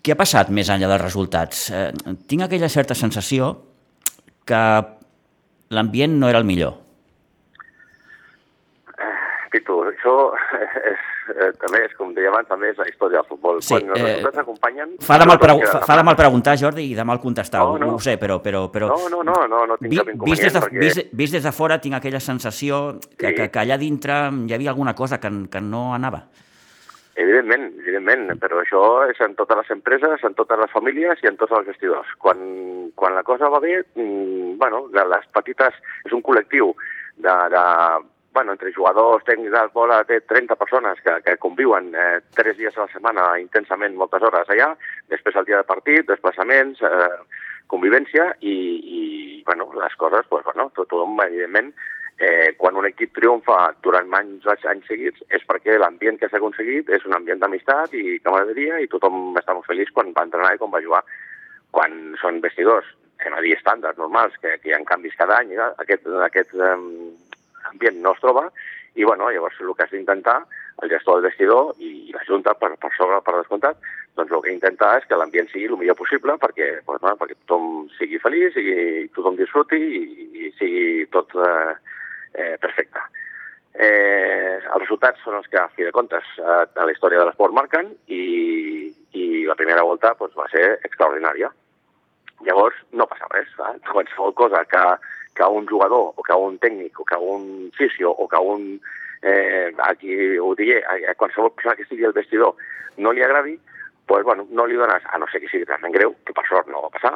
què 0.04 0.12
ha 0.12 0.20
passat 0.20 0.50
més 0.50 0.68
enllà 0.68 0.88
dels 0.90 1.00
resultats? 1.00 1.70
Eh, 1.70 1.92
tinc 2.28 2.42
aquella 2.42 2.68
certa 2.68 2.94
sensació 2.94 3.54
que 4.44 4.60
l'ambient 5.70 6.18
no 6.20 6.28
era 6.28 6.38
el 6.38 6.44
millor. 6.44 6.80
Pitu, 9.54 9.76
això 9.86 10.12
és, 10.90 11.02
eh, 11.30 11.50
també 11.62 11.84
és, 11.86 11.92
com 11.94 12.10
deia 12.16 12.30
abans, 12.32 12.48
també 12.50 12.72
és 12.72 12.78
la 12.80 12.88
història 12.90 13.20
del 13.20 13.28
futbol. 13.28 13.60
Sí, 13.62 13.76
Quan 13.76 13.92
els 13.94 14.00
eh, 14.00 14.06
resultats 14.08 14.40
s'acompanyen... 14.40 14.94
Fa 15.06 15.18
de, 15.22 15.28
mal 15.30 15.38
pregu 15.38 15.62
fa, 15.70 15.80
fa 15.86 15.98
de 16.00 16.06
mal 16.08 16.16
preguntar, 16.18 16.56
Jordi, 16.58 16.88
i 16.90 16.96
de 16.98 17.04
mal 17.06 17.20
contestar, 17.22 17.62
No, 17.62 17.76
no. 17.78 17.92
ho 17.94 18.00
sé, 18.02 18.16
però... 18.18 18.40
però, 18.42 18.64
però 18.74 18.88
No, 18.90 19.06
no, 19.12 19.22
no, 19.22 19.36
no, 19.46 19.60
no 19.70 19.76
tinc 19.78 19.92
vi, 19.92 20.00
cap 20.00 20.10
vist, 20.10 20.16
inconvenient, 20.16 20.42
des 20.42 20.56
de, 20.58 20.64
perquè... 20.66 20.82
vist, 20.82 21.12
vist 21.22 21.38
des 21.38 21.46
de 21.46 21.52
fora 21.54 21.78
tinc 21.78 22.00
aquella 22.00 22.20
sensació 22.20 22.98
que, 23.16 23.28
Sí. 23.30 23.34
que, 23.38 23.46
que 23.54 23.62
allà 23.62 23.78
dintre 23.78 24.18
hi 24.48 24.56
havia 24.58 24.74
alguna 24.74 24.96
cosa 24.98 25.20
que, 25.22 25.30
que 25.50 25.62
no 25.62 25.92
anava. 25.94 26.24
Evidentment, 27.14 27.68
evidentment, 27.78 28.32
però 28.42 28.58
això 28.58 28.80
és 29.06 29.20
en 29.22 29.36
totes 29.38 29.60
les 29.60 29.70
empreses, 29.76 30.24
en 30.26 30.34
totes 30.34 30.58
les 30.58 30.72
famílies 30.72 31.20
i 31.22 31.28
en 31.30 31.36
tots 31.38 31.54
els 31.54 31.68
vestidors. 31.70 32.10
Quan, 32.18 32.40
quan 32.98 33.14
la 33.14 33.22
cosa 33.22 33.50
va 33.52 33.60
bé, 33.62 33.76
mmm, 33.94 34.56
bueno, 34.58 34.88
de 34.94 35.04
les 35.12 35.28
petites... 35.36 35.78
És 36.04 36.16
un 36.16 36.24
col·lectiu 36.26 36.72
de, 37.22 37.36
de 37.54 37.62
bueno, 38.34 38.52
entre 38.52 38.72
jugadors, 38.74 39.22
tècnics 39.24 39.54
del 39.54 39.70
bola, 39.72 40.02
té 40.04 40.18
30 40.26 40.58
persones 40.58 40.98
que, 41.06 41.14
que 41.22 41.36
conviuen 41.38 41.92
eh, 41.94 42.18
tres 42.34 42.58
dies 42.58 42.74
a 42.76 42.82
la 42.88 42.90
setmana 42.90 43.28
intensament, 43.38 43.94
moltes 43.94 44.26
hores 44.26 44.50
allà, 44.50 44.72
després 45.14 45.38
el 45.38 45.46
dia 45.46 45.62
de 45.62 45.68
partit, 45.70 46.02
desplaçaments, 46.10 46.82
eh, 46.82 47.44
convivència 47.70 48.32
i, 48.42 48.56
i 48.98 49.02
bueno, 49.46 49.70
les 49.78 49.94
coses, 50.02 50.26
pues, 50.28 50.42
bueno, 50.50 50.66
tot, 50.74 50.90
tothom, 50.90 51.14
evidentment, 51.22 51.70
eh, 52.18 52.54
quan 52.56 52.76
un 52.76 52.86
equip 52.86 53.14
triomfa 53.16 53.74
durant 53.82 54.12
anys, 54.14 54.46
anys 54.46 54.86
seguits 54.90 55.22
és 55.34 55.44
perquè 55.48 55.78
l'ambient 55.78 56.18
que 56.20 56.28
s'ha 56.30 56.38
aconseguit 56.38 56.90
és 56.94 57.06
un 57.08 57.16
ambient 57.16 57.40
d'amistat 57.42 57.94
i 57.98 58.18
camaraderia 58.24 58.80
i 58.80 58.90
tothom 58.90 59.36
està 59.40 59.54
molt 59.54 59.66
feliç 59.66 59.90
quan 59.94 60.12
va 60.16 60.26
entrenar 60.28 60.54
i 60.54 60.60
quan 60.60 60.72
va 60.74 60.82
jugar. 60.84 61.02
Quan 61.74 62.14
són 62.20 62.38
vestidors, 62.44 62.86
anem 63.20 63.38
a 63.38 63.42
dir 63.42 63.56
estàndards 63.56 63.98
normals, 63.98 64.36
que, 64.42 64.58
que 64.62 64.70
hi 64.70 64.76
ha 64.76 64.82
canvis 64.86 65.16
cada 65.18 65.40
any, 65.40 65.54
eh, 65.56 65.70
aquest, 65.82 66.06
aquest 66.28 66.54
um, 66.54 67.10
ambient 67.72 67.98
no 68.02 68.14
es 68.14 68.22
troba 68.22 68.48
i 68.94 69.02
bueno, 69.02 69.30
llavors 69.30 69.58
el 69.60 69.74
que 69.74 69.82
has 69.82 69.90
d'intentar 69.90 70.44
el 70.82 70.90
gestor 70.90 71.18
del 71.18 71.30
vestidor 71.30 71.74
i 71.82 72.12
la 72.14 72.22
Junta 72.28 72.54
per, 72.58 72.74
per 72.78 72.90
sobre, 72.96 73.18
per 73.26 73.34
descomptat, 73.38 73.78
doncs 74.18 74.30
el 74.30 74.42
que 74.42 74.52
intenta 74.54 74.92
és 74.98 75.06
que 75.10 75.18
l'ambient 75.18 75.50
sigui 75.50 75.66
el 75.70 75.78
millor 75.80 75.98
possible 75.98 76.36
perquè, 76.42 76.68
doncs, 76.86 77.02
bueno, 77.02 77.16
perquè 77.18 77.34
tothom 77.42 77.88
sigui 77.98 78.20
feliç 78.22 78.58
i 78.58 79.08
tothom 79.14 79.38
disfruti 79.38 79.78
i, 79.78 80.04
i 80.46 80.52
sigui 80.60 81.06
tot 81.14 81.34
eh, 81.34 81.74
eh, 82.34 82.56
perfecte. 82.60 83.00
Eh, 83.74 84.60
els 84.62 84.82
resultats 84.84 85.22
són 85.24 85.40
els 85.40 85.48
que, 85.50 85.58
a 85.58 85.70
fi 85.74 85.86
de 85.86 85.92
comptes, 85.94 86.26
a 86.38 86.66
la 86.76 86.92
història 86.92 87.18
de 87.18 87.26
l'esport 87.26 87.54
marquen 87.56 87.90
i, 88.06 88.92
i 89.18 89.24
la 89.48 89.56
primera 89.58 89.82
volta 89.82 90.12
doncs, 90.18 90.36
va 90.38 90.46
ser 90.52 90.76
extraordinària. 90.86 91.50
Llavors, 92.46 92.76
no 92.92 93.08
passa 93.10 93.30
res. 93.32 93.50
Eh? 93.58 93.74
Qualsevol 93.90 94.34
cosa 94.38 94.64
que, 94.70 94.84
que 95.34 95.50
un 95.50 95.66
jugador, 95.66 96.12
o 96.14 96.22
que 96.22 96.38
un 96.38 96.58
tècnic, 96.62 97.00
o 97.00 97.08
que 97.08 97.18
un 97.18 97.70
fisio, 97.78 98.10
o 98.12 98.28
que 98.28 98.38
un... 98.38 98.78
Eh, 99.24 99.72
aquí 99.88 100.14
ho 100.36 100.50
digui, 100.54 100.76
a, 100.84 101.14
qualsevol 101.16 101.54
persona 101.56 101.74
que 101.78 101.86
estigui 101.86 102.04
al 102.04 102.12
vestidor 102.12 102.58
no 103.00 103.10
li 103.10 103.22
agradi, 103.24 103.56
pues, 104.06 104.22
bueno, 104.22 104.46
no 104.50 104.66
li 104.66 104.76
dones, 104.76 105.02
a 105.10 105.18
no 105.18 105.26
ser 105.32 105.40
que 105.40 105.48
sigui 105.48 105.64
realment 105.64 105.94
greu, 105.96 106.12
que 106.26 106.34
per 106.36 106.44
sort 106.46 106.68
no 106.70 106.82
va 106.84 106.92
passar, 106.92 107.14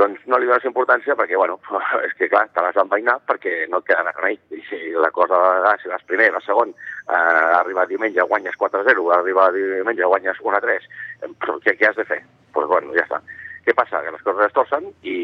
doncs 0.00 0.22
no 0.30 0.38
li 0.40 0.48
dones 0.48 0.64
importància 0.64 1.16
perquè, 1.18 1.36
bueno, 1.36 1.58
és 2.06 2.14
que 2.16 2.30
clar, 2.32 2.46
te 2.54 2.64
l'has 2.64 2.76
d'empainar 2.78 3.18
perquè 3.28 3.66
no 3.70 3.82
et 3.82 3.88
queda 3.88 4.06
res 4.06 4.16
remei. 4.16 4.38
I 4.56 4.62
si 4.68 4.80
la 4.96 5.10
cosa, 5.14 5.40
si 5.82 5.92
vas 5.92 6.06
primer, 6.08 6.30
vas 6.32 6.46
segon, 6.48 6.72
eh, 6.72 7.50
arriba 7.60 7.86
diumenge, 7.86 8.24
guanyes 8.32 8.56
4-0, 8.60 9.06
arriba 9.14 9.50
diumenge, 9.52 10.04
guanyes 10.04 10.40
1-3, 10.40 10.88
eh, 11.22 11.32
però 11.38 11.58
què, 11.64 11.76
què 11.76 11.90
has 11.90 12.00
de 12.00 12.08
fer? 12.08 12.20
Doncs, 12.20 12.52
pues, 12.56 12.68
bueno, 12.68 12.94
ja 12.96 13.06
està. 13.06 13.20
Què 13.66 13.74
passa? 13.76 14.00
Que 14.02 14.12
les 14.14 14.22
coses 14.24 14.46
es 14.46 14.54
torcen 14.56 14.86
i, 15.04 15.18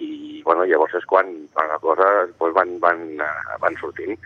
i 0.00 0.42
bueno, 0.46 0.64
llavors 0.64 0.94
és 0.96 1.04
quan, 1.06 1.28
quan 1.52 1.68
les 1.68 1.82
coses 1.82 2.32
pues, 2.38 2.54
van, 2.56 2.78
van, 2.80 3.04
eh, 3.20 3.58
van 3.60 3.76
sortint. 3.80 4.16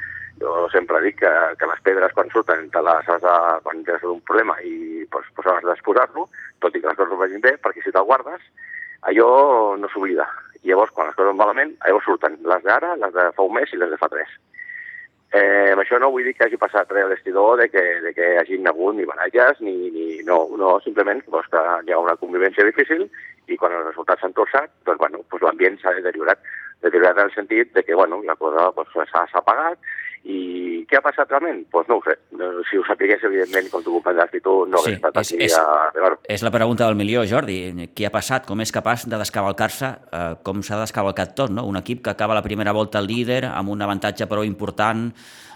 Jo 0.41 0.67
sempre 0.69 1.01
dic 1.01 1.19
que, 1.23 1.33
que 1.57 1.69
les 1.69 1.83
pedres 1.85 2.13
quan 2.13 2.31
surten 2.31 2.69
te 2.71 2.83
les 2.85 3.09
has 3.09 3.23
de, 3.25 3.37
quan 3.65 3.83
tens 3.89 4.05
un 4.05 4.21
problema 4.29 4.57
i 4.61 5.05
pues, 5.11 5.29
pues 5.35 5.49
has 5.49 5.65
d'exposar-lo, 5.65 6.27
tot 6.61 6.77
i 6.77 6.83
que 6.83 6.91
les 6.91 6.99
coses 6.99 7.13
no 7.13 7.21
vagin 7.21 7.45
bé, 7.45 7.57
perquè 7.65 7.83
si 7.83 7.93
te'l 7.93 8.09
guardes, 8.09 8.45
allò 9.11 9.77
no 9.77 9.89
s'oblida. 9.93 10.27
Llavors, 10.67 10.91
quan 10.91 11.07
les 11.07 11.15
coses 11.15 11.37
malament, 11.39 11.77
llavors 11.85 12.07
surten 12.09 12.39
les 12.43 12.63
d'ara, 12.67 12.97
les 12.99 13.15
de 13.15 13.31
fa 13.37 13.47
un 13.47 13.55
mes 13.55 13.73
i 13.73 13.79
les 13.79 13.93
de 13.93 13.99
fa 14.01 14.11
tres. 14.11 14.33
Eh, 15.35 15.73
amb 15.73 15.83
això 15.83 15.99
no 15.99 16.11
vull 16.15 16.25
dir 16.27 16.33
que 16.37 16.47
hagi 16.47 16.59
passat 16.59 16.91
res 16.95 17.05
a 17.05 17.11
l'estidor, 17.11 17.59
de 17.61 17.69
que, 17.69 17.83
de 18.03 18.13
que 18.15 18.37
hagin 18.41 18.67
hagut 18.71 18.95
ni 18.97 19.07
baralles, 19.09 19.61
ni, 19.61 19.75
ni 19.95 20.07
no, 20.27 20.39
no, 20.59 20.77
simplement 20.85 21.23
doncs, 21.27 21.51
que 21.53 21.63
hi 21.87 21.95
ha 21.95 22.03
una 22.03 22.17
convivència 22.21 22.67
difícil 22.67 23.07
i 23.47 23.59
quan 23.59 23.75
els 23.75 23.89
resultats 23.91 24.23
s'han 24.23 24.35
torçat, 24.39 24.71
doncs, 24.87 25.01
bueno, 25.03 25.23
doncs 25.31 25.45
l'ambient 25.47 25.79
s'ha 25.83 25.95
deteriorat, 25.99 26.43
deteriorat 26.87 27.19
en 27.19 27.29
el 27.29 27.35
sentit 27.35 27.75
de 27.75 27.83
que 27.87 27.99
bueno, 27.99 28.23
la 28.27 28.39
cosa 28.39 28.71
doncs, 28.79 28.95
s'ha 29.11 29.27
s'ha 29.27 29.43
apagat 29.43 29.79
I 30.27 30.85
què 30.91 30.99
ha 30.99 31.03
passat 31.05 31.31
realment? 31.31 31.61
Doncs 31.63 31.71
pues 31.71 31.89
no 31.89 31.97
ho 31.99 32.03
sé. 32.03 32.17
Si 32.71 32.79
ho 32.79 32.83
sapigués, 32.87 33.23
evidentment, 33.23 33.69
com 33.71 33.83
tu 33.85 33.93
comprendràs, 33.95 34.33
i 34.35 34.41
tu 34.43 34.55
no 34.67 34.79
Sí, 34.83 34.97
estat 34.97 35.17
és- 35.23 35.33
aquí 35.33 35.45
és- 35.45 35.55
a 35.59 35.91
veure 35.95 36.19
És 36.27 36.43
la 36.43 36.51
pregunta 36.51 36.85
del 36.87 36.97
milió, 36.99 37.23
Jordi. 37.27 37.89
Què 37.95 38.07
ha 38.07 38.11
passat? 38.11 38.45
Com 38.47 38.61
és 38.61 38.73
capaç 38.73 39.07
de 39.07 39.17
descavalcar-se? 39.19 39.87
Eh, 40.13 40.35
com 40.43 40.63
s'ha 40.63 40.81
descavalcat 40.81 41.35
tot, 41.37 41.51
no? 41.51 41.65
Un 41.65 41.77
equip 41.77 42.03
que 42.03 42.11
acaba 42.11 42.35
la 42.35 42.43
primera 42.43 42.73
volta 42.73 43.01
líder 43.01 43.45
amb 43.47 43.69
un 43.71 43.83
avantatge 43.83 44.27
prou 44.27 44.43
important 44.45 45.13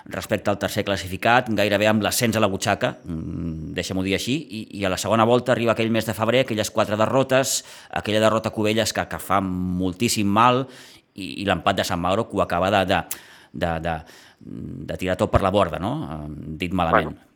respecte 0.06 0.48
al 0.50 0.58
tercer 0.58 0.84
classificat, 0.84 1.50
gairebé 1.50 1.86
amb 1.86 2.02
l'ascens 2.02 2.34
a 2.36 2.40
la 2.40 2.46
butxaca, 2.48 2.96
mm, 3.04 3.74
deixa'm-ho 3.74 4.02
dir 4.02 4.14
així, 4.14 4.34
i, 4.50 4.78
i 4.80 4.84
a 4.84 4.88
la 4.88 4.96
segona 4.96 5.24
volta 5.24 5.52
arriba 5.52 5.72
aquell 5.72 5.90
mes 5.90 6.06
de 6.06 6.14
febrer, 6.14 6.40
aquelles 6.40 6.70
quatre 6.70 6.96
derrotes, 6.96 7.64
aquella 7.90 8.18
derrota 8.20 8.48
a 8.48 8.52
Cubelles 8.52 8.92
que, 8.94 9.06
que 9.06 9.18
fa 9.18 9.40
moltíssim 9.42 10.26
mal, 10.26 10.66
i, 11.14 11.42
i 11.42 11.44
l'empat 11.44 11.76
de 11.76 11.84
Sant 11.84 12.00
Mauro 12.00 12.28
que 12.28 12.36
ho 12.36 12.42
acaba 12.42 12.70
de, 12.70 12.84
de, 12.86 13.02
de, 13.52 13.80
de, 13.80 13.94
de 14.40 14.97
tirar 14.97 15.18
tot 15.20 15.32
per 15.32 15.42
la 15.44 15.52
borda, 15.52 15.78
no? 15.78 15.92
Dit 16.61 16.73
malament. 16.73 17.12
Bueno, 17.12 17.26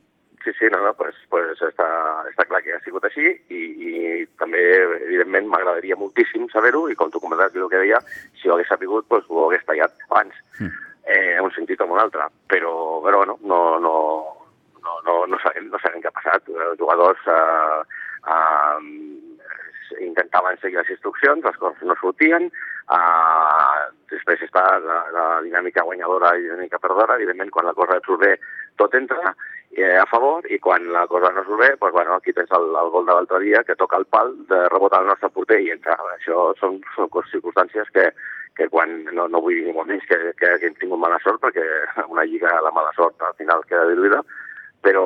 Sí, 0.45 0.51
sí, 0.59 0.67
no, 0.71 0.79
no, 0.85 0.93
pues, 0.93 1.15
pues 1.33 1.57
està, 1.65 1.87
està 2.29 2.45
clar 2.45 2.59
que 2.61 2.75
ha 2.77 2.81
sigut 2.85 3.07
així 3.09 3.31
i, 3.49 3.61
i 3.89 3.93
també, 4.37 4.61
evidentment, 5.07 5.47
m'agradaria 5.49 5.97
moltíssim 5.97 6.51
saber-ho 6.53 6.83
i 6.93 6.97
com 7.01 7.09
tu 7.09 7.21
comentaves 7.23 7.57
el 7.57 7.71
que 7.73 7.81
deia, 7.81 8.03
si 8.37 8.51
ho 8.51 8.53
hagués 8.53 8.69
sabut, 8.69 9.07
pues, 9.09 9.25
ho 9.33 9.47
hagués 9.47 9.65
tallat 9.65 9.97
abans, 10.11 10.37
eh, 10.61 11.39
en 11.39 11.49
un 11.49 11.55
sentit 11.57 11.81
o 11.81 11.87
en 11.89 11.95
un 11.97 12.03
altre. 12.03 12.29
Però, 12.53 12.75
però 13.07 13.23
bueno, 13.23 13.39
no, 13.41 13.61
no, 13.81 13.95
no, 14.85 15.01
no, 15.09 15.17
no, 15.33 15.41
sabem, 15.41 15.71
no 15.73 15.81
sabem 15.81 16.05
què 16.05 16.13
ha 16.13 16.19
passat. 16.21 16.53
Els 16.53 16.77
jugadors 16.83 17.25
eh, 17.25 17.81
eh, 18.37 20.05
intentaven 20.05 20.61
seguir 20.61 20.83
les 20.83 20.93
instruccions, 20.93 21.45
les 21.45 21.57
coses 21.57 21.89
no 21.89 21.97
sortien, 22.03 22.51
eh, 22.53 23.34
després 24.25 24.49
està 24.49 24.79
la, 24.81 25.01
la 25.13 25.25
dinàmica 25.45 25.85
guanyadora 25.85 26.33
i 26.39 26.47
dinàmica 26.47 26.81
perdedora, 26.81 27.19
evidentment 27.19 27.51
quan 27.53 27.67
la 27.69 27.77
cosa 27.77 27.99
et 27.99 28.07
surt 28.09 28.23
bé 28.25 28.33
tot 28.81 28.95
entra 28.97 29.35
eh, 29.77 29.97
a 30.01 30.07
favor 30.09 30.47
i 30.49 30.59
quan 30.59 30.87
la 30.93 31.07
cosa 31.07 31.31
no 31.35 31.45
surt 31.45 31.61
bé, 31.61 31.69
doncs, 31.77 31.93
bueno, 31.93 32.15
aquí 32.15 32.33
tens 32.33 32.51
el, 32.57 32.71
el 32.73 32.89
gol 32.95 33.05
de 33.05 33.13
l'altre 33.13 33.41
dia 33.45 33.63
que 33.65 33.77
toca 33.77 34.01
el 34.01 34.07
pal 34.07 34.33
de 34.49 34.63
rebotar 34.73 35.03
el 35.03 35.11
nostre 35.13 35.29
porter 35.29 35.61
i 35.61 35.71
entra. 35.75 35.99
Això 36.17 36.55
són, 36.61 36.81
són 36.97 37.13
circumstàncies 37.33 37.91
que, 37.93 38.09
que 38.57 38.71
quan, 38.73 39.03
no, 39.13 39.29
no 39.29 39.43
vull 39.45 39.59
dir 39.59 39.69
ni 39.69 39.77
molt 39.77 39.91
menys 39.91 40.09
que, 40.09 40.19
que 40.41 40.57
hem 40.57 40.79
tingut 40.81 41.03
mala 41.03 41.21
sort, 41.21 41.43
perquè 41.45 41.67
una 42.15 42.25
lliga 42.25 42.57
la 42.65 42.73
mala 42.73 42.95
sort 42.97 43.21
al 43.21 43.37
final 43.37 43.67
queda 43.69 43.91
diluïda, 43.91 44.23
però, 44.85 45.05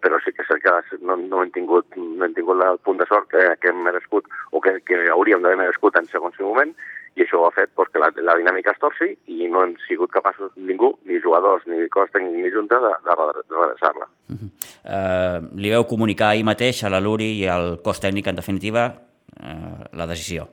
però 0.00 0.20
sí 0.24 0.32
que 0.32 0.44
és 0.44 0.52
cert 0.52 0.64
que 0.64 1.00
no, 1.00 1.16
no 1.16 1.42
hem 1.42 1.50
tingut, 1.56 1.96
no 1.96 2.24
hem 2.24 2.36
tingut 2.36 2.60
el 2.64 2.84
punt 2.84 3.00
de 3.00 3.08
sort 3.08 3.28
que, 3.32 3.48
que 3.62 3.72
hem 3.72 3.80
merescut 3.84 4.28
o 4.52 4.60
que, 4.64 4.78
que 4.88 5.06
hauríem 5.12 5.44
d'haver 5.44 5.64
merescut 5.64 5.96
en 5.96 6.08
segons 6.12 6.36
quin 6.36 6.48
moment 6.48 6.72
i 7.18 7.24
això 7.24 7.40
ha 7.46 7.50
fet 7.54 7.72
doncs, 7.74 7.90
que 7.92 7.98
la, 8.02 8.10
la 8.22 8.36
dinàmica 8.38 8.70
es 8.74 8.78
torci 8.82 9.08
i 9.34 9.48
no 9.50 9.64
hem 9.64 9.74
sigut 9.88 10.12
capaços 10.14 10.52
ningú, 10.54 10.92
ni 11.08 11.18
jugadors, 11.22 11.64
ni 11.66 11.88
cos 11.90 12.12
tècnic, 12.14 12.36
ni 12.44 12.52
junta, 12.54 12.78
de, 12.84 12.92
de, 13.08 13.16
de 13.40 13.56
redreçar-la. 13.56 14.06
Eh, 14.28 15.38
li 15.58 15.72
veu 15.74 15.86
comunicar 15.90 16.30
ahir 16.30 16.46
mateix 16.46 16.84
a 16.84 16.92
la 16.94 17.02
Luri 17.02 17.32
i 17.40 17.48
al 17.50 17.80
cos 17.82 17.98
tècnic, 18.04 18.30
en 18.30 18.38
definitiva, 18.38 18.86
eh, 19.34 19.88
la 19.98 20.06
decisió. 20.06 20.46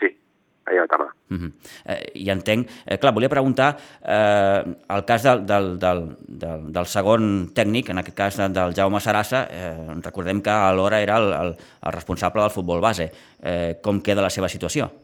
Sí, 0.00 0.08
ahir 0.64 0.80
a 0.80 0.86
la 0.86 0.88
tarda. 0.94 1.10
Uh 1.32 1.36
-huh. 1.36 1.52
eh, 1.86 2.10
I 2.14 2.30
entenc... 2.30 2.68
Eh, 2.86 2.98
clar, 2.98 3.12
volia 3.12 3.28
preguntar 3.28 3.76
eh, 4.04 4.64
el 4.88 5.04
cas 5.04 5.22
del, 5.22 5.44
del, 5.46 5.78
del, 5.78 6.16
del, 6.28 6.72
del 6.72 6.86
segon 6.86 7.52
tècnic, 7.54 7.90
en 7.90 7.98
aquest 7.98 8.16
cas 8.16 8.36
del, 8.36 8.52
del 8.52 8.74
Jaume 8.74 9.00
Sarassa, 9.00 9.46
eh, 9.50 9.94
recordem 10.02 10.40
que 10.40 10.50
alhora 10.50 11.00
era 11.00 11.16
el, 11.18 11.32
el, 11.32 11.56
el 11.82 11.92
responsable 11.92 12.42
del 12.42 12.50
futbol 12.50 12.80
base. 12.80 13.12
Eh, 13.42 13.78
com 13.82 14.00
queda 14.00 14.22
la 14.22 14.30
seva 14.30 14.48
situació? 14.48 15.01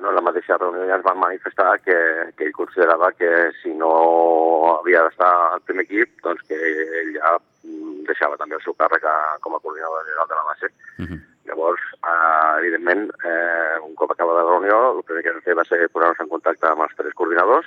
Bueno, 0.00 0.10
en 0.10 0.14
la 0.16 0.22
mateixa 0.22 0.56
reunió 0.56 0.86
ja 0.88 0.96
es 0.96 1.04
va 1.04 1.12
manifestar 1.14 1.80
que, 1.84 1.96
que 2.36 2.46
ell 2.46 2.54
considerava 2.56 3.12
que 3.12 3.50
si 3.60 3.72
no 3.76 4.78
havia 4.78 5.02
d'estar 5.04 5.30
al 5.56 5.64
primer 5.68 5.84
equip, 5.84 6.14
doncs 6.24 6.46
que 6.48 6.56
ell 6.56 7.10
ja 7.18 7.34
mm, 7.36 8.06
deixava 8.08 8.38
també 8.40 8.56
el 8.56 8.64
seu 8.64 8.76
càrrec 8.80 9.04
a, 9.04 9.16
com 9.44 9.54
a 9.54 9.60
coordinador 9.60 10.06
general 10.08 10.30
de 10.30 10.38
la 10.38 10.46
base. 10.48 10.72
Uh 10.96 11.04
-huh. 11.04 11.20
Llavors, 11.50 11.82
eh, 12.00 12.58
evidentment, 12.60 13.10
eh, 13.24 13.76
un 13.84 13.94
cop 13.94 14.12
acaba 14.12 14.34
la 14.34 14.48
reunió, 14.48 14.96
el 14.96 15.04
primer 15.04 15.22
que 15.22 15.32
vam 15.32 15.42
fer 15.42 15.54
va 15.54 15.64
ser 15.64 15.88
posar-nos 15.88 16.20
en 16.20 16.28
contacte 16.28 16.66
amb 16.66 16.82
els 16.82 16.96
tres 16.96 17.14
coordinadors 17.14 17.66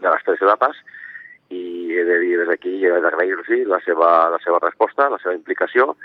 de 0.00 0.10
les 0.10 0.24
tres 0.24 0.42
etapes 0.42 0.76
i 1.48 1.94
he 1.96 2.04
de 2.04 2.18
dir 2.18 2.36
des 2.38 2.48
d'aquí 2.48 2.84
he 2.84 3.00
d'agrair-los 3.00 3.48
la 3.66 3.80
seva, 3.80 4.28
la 4.28 4.38
seva 4.38 4.58
resposta, 4.58 5.08
la 5.08 5.18
seva 5.18 5.34
implicació 5.34 5.96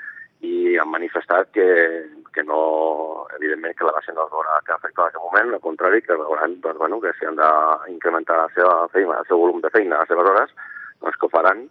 i 0.42 0.78
han 0.78 0.90
manifestat 0.90 1.52
que, 1.52 2.08
que 2.34 2.44
no, 2.44 3.26
evidentment, 3.38 3.76
que 3.78 3.88
la 3.88 3.96
base 3.98 4.14
no 4.16 4.26
es 4.26 4.34
veurà 4.34 4.60
que 4.66 4.74
afecta 4.76 5.04
en 5.04 5.08
aquest 5.10 5.24
moment, 5.24 5.54
al 5.54 5.64
contrari, 5.66 6.02
que 6.06 6.18
veuran 6.18 6.60
doncs, 6.62 6.78
bueno, 6.78 7.00
que 7.02 7.14
si 7.20 7.26
han 7.26 7.38
d'incrementar 7.40 8.38
la 8.38 8.50
seva 8.56 8.88
feina, 8.94 9.20
el 9.20 9.30
seu 9.30 9.42
volum 9.42 9.62
de 9.62 9.72
feina, 9.74 10.02
les 10.02 10.12
seves 10.12 10.32
hores, 10.34 10.54
doncs 11.02 11.18
que 11.18 11.30
ho 11.30 11.34
faran 11.34 11.68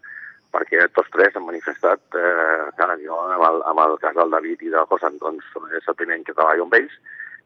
perquè 0.54 0.86
tots 0.96 1.10
tres 1.12 1.36
han 1.36 1.44
manifestat, 1.46 2.00
eh, 2.16 2.68
clar, 2.78 2.96
jo 3.04 3.16
amb 3.20 3.44
el, 3.50 3.62
amb 3.68 3.82
el 3.84 3.96
cas 4.02 4.16
del 4.16 4.32
David 4.32 4.64
i 4.64 4.72
del 4.72 4.86
Josan, 4.90 5.18
doncs 5.20 5.48
és 5.76 5.88
el 5.88 5.96
primer 5.98 6.22
que 6.24 6.34
treballo 6.36 6.64
amb 6.64 6.76
ells, 6.78 6.94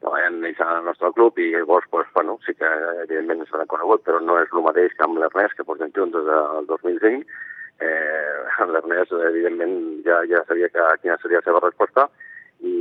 treballen 0.02 0.44
ells 0.46 0.60
al 0.62 0.84
nostre 0.86 1.10
club 1.16 1.38
i 1.38 1.50
llavors, 1.54 1.88
doncs, 1.90 2.10
bueno, 2.14 2.38
sí 2.46 2.54
que 2.54 2.70
evidentment 3.04 3.42
ens 3.42 3.54
han 3.58 3.70
conegut, 3.70 4.04
però 4.06 4.20
no 4.22 4.38
és 4.42 4.54
el 4.54 4.66
mateix 4.66 4.94
que 4.94 5.06
amb 5.06 5.18
l'Ernest, 5.18 5.58
que 5.58 5.66
portem 5.66 5.90
junts 5.96 6.14
des 6.14 6.28
del 6.30 6.68
2005, 6.70 7.40
eh, 7.82 8.66
l'Ernest, 8.70 9.14
evidentment, 9.30 9.78
ja, 10.06 10.22
ja 10.30 10.44
sabia 10.46 10.70
que, 10.70 10.88
quina 11.02 11.18
seria 11.22 11.42
la 11.42 11.48
seva 11.48 11.62
resposta 11.66 12.08
i, 12.62 12.74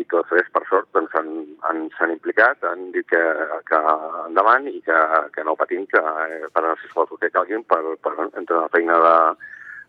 i 0.00 0.06
tots 0.08 0.28
tres, 0.30 0.48
per 0.54 0.62
sort, 0.68 0.88
doncs, 0.96 1.12
han, 1.18 1.28
han, 1.68 1.84
s'han 1.96 2.14
implicat, 2.14 2.62
han 2.66 2.88
dit 2.94 3.06
que, 3.10 3.20
que 3.68 3.80
endavant 4.26 4.68
i 4.70 4.80
que, 4.86 4.98
que 5.34 5.44
no 5.46 5.58
patim, 5.60 5.84
que 5.90 6.00
eh, 6.00 6.48
faran 6.54 6.74
els 6.74 6.86
esforços 6.88 7.20
que 7.20 7.32
calguin 7.34 7.64
per, 7.68 7.82
per 8.02 8.14
entre 8.24 8.56
la 8.56 8.70
feina 8.72 8.96
de, 9.04 9.14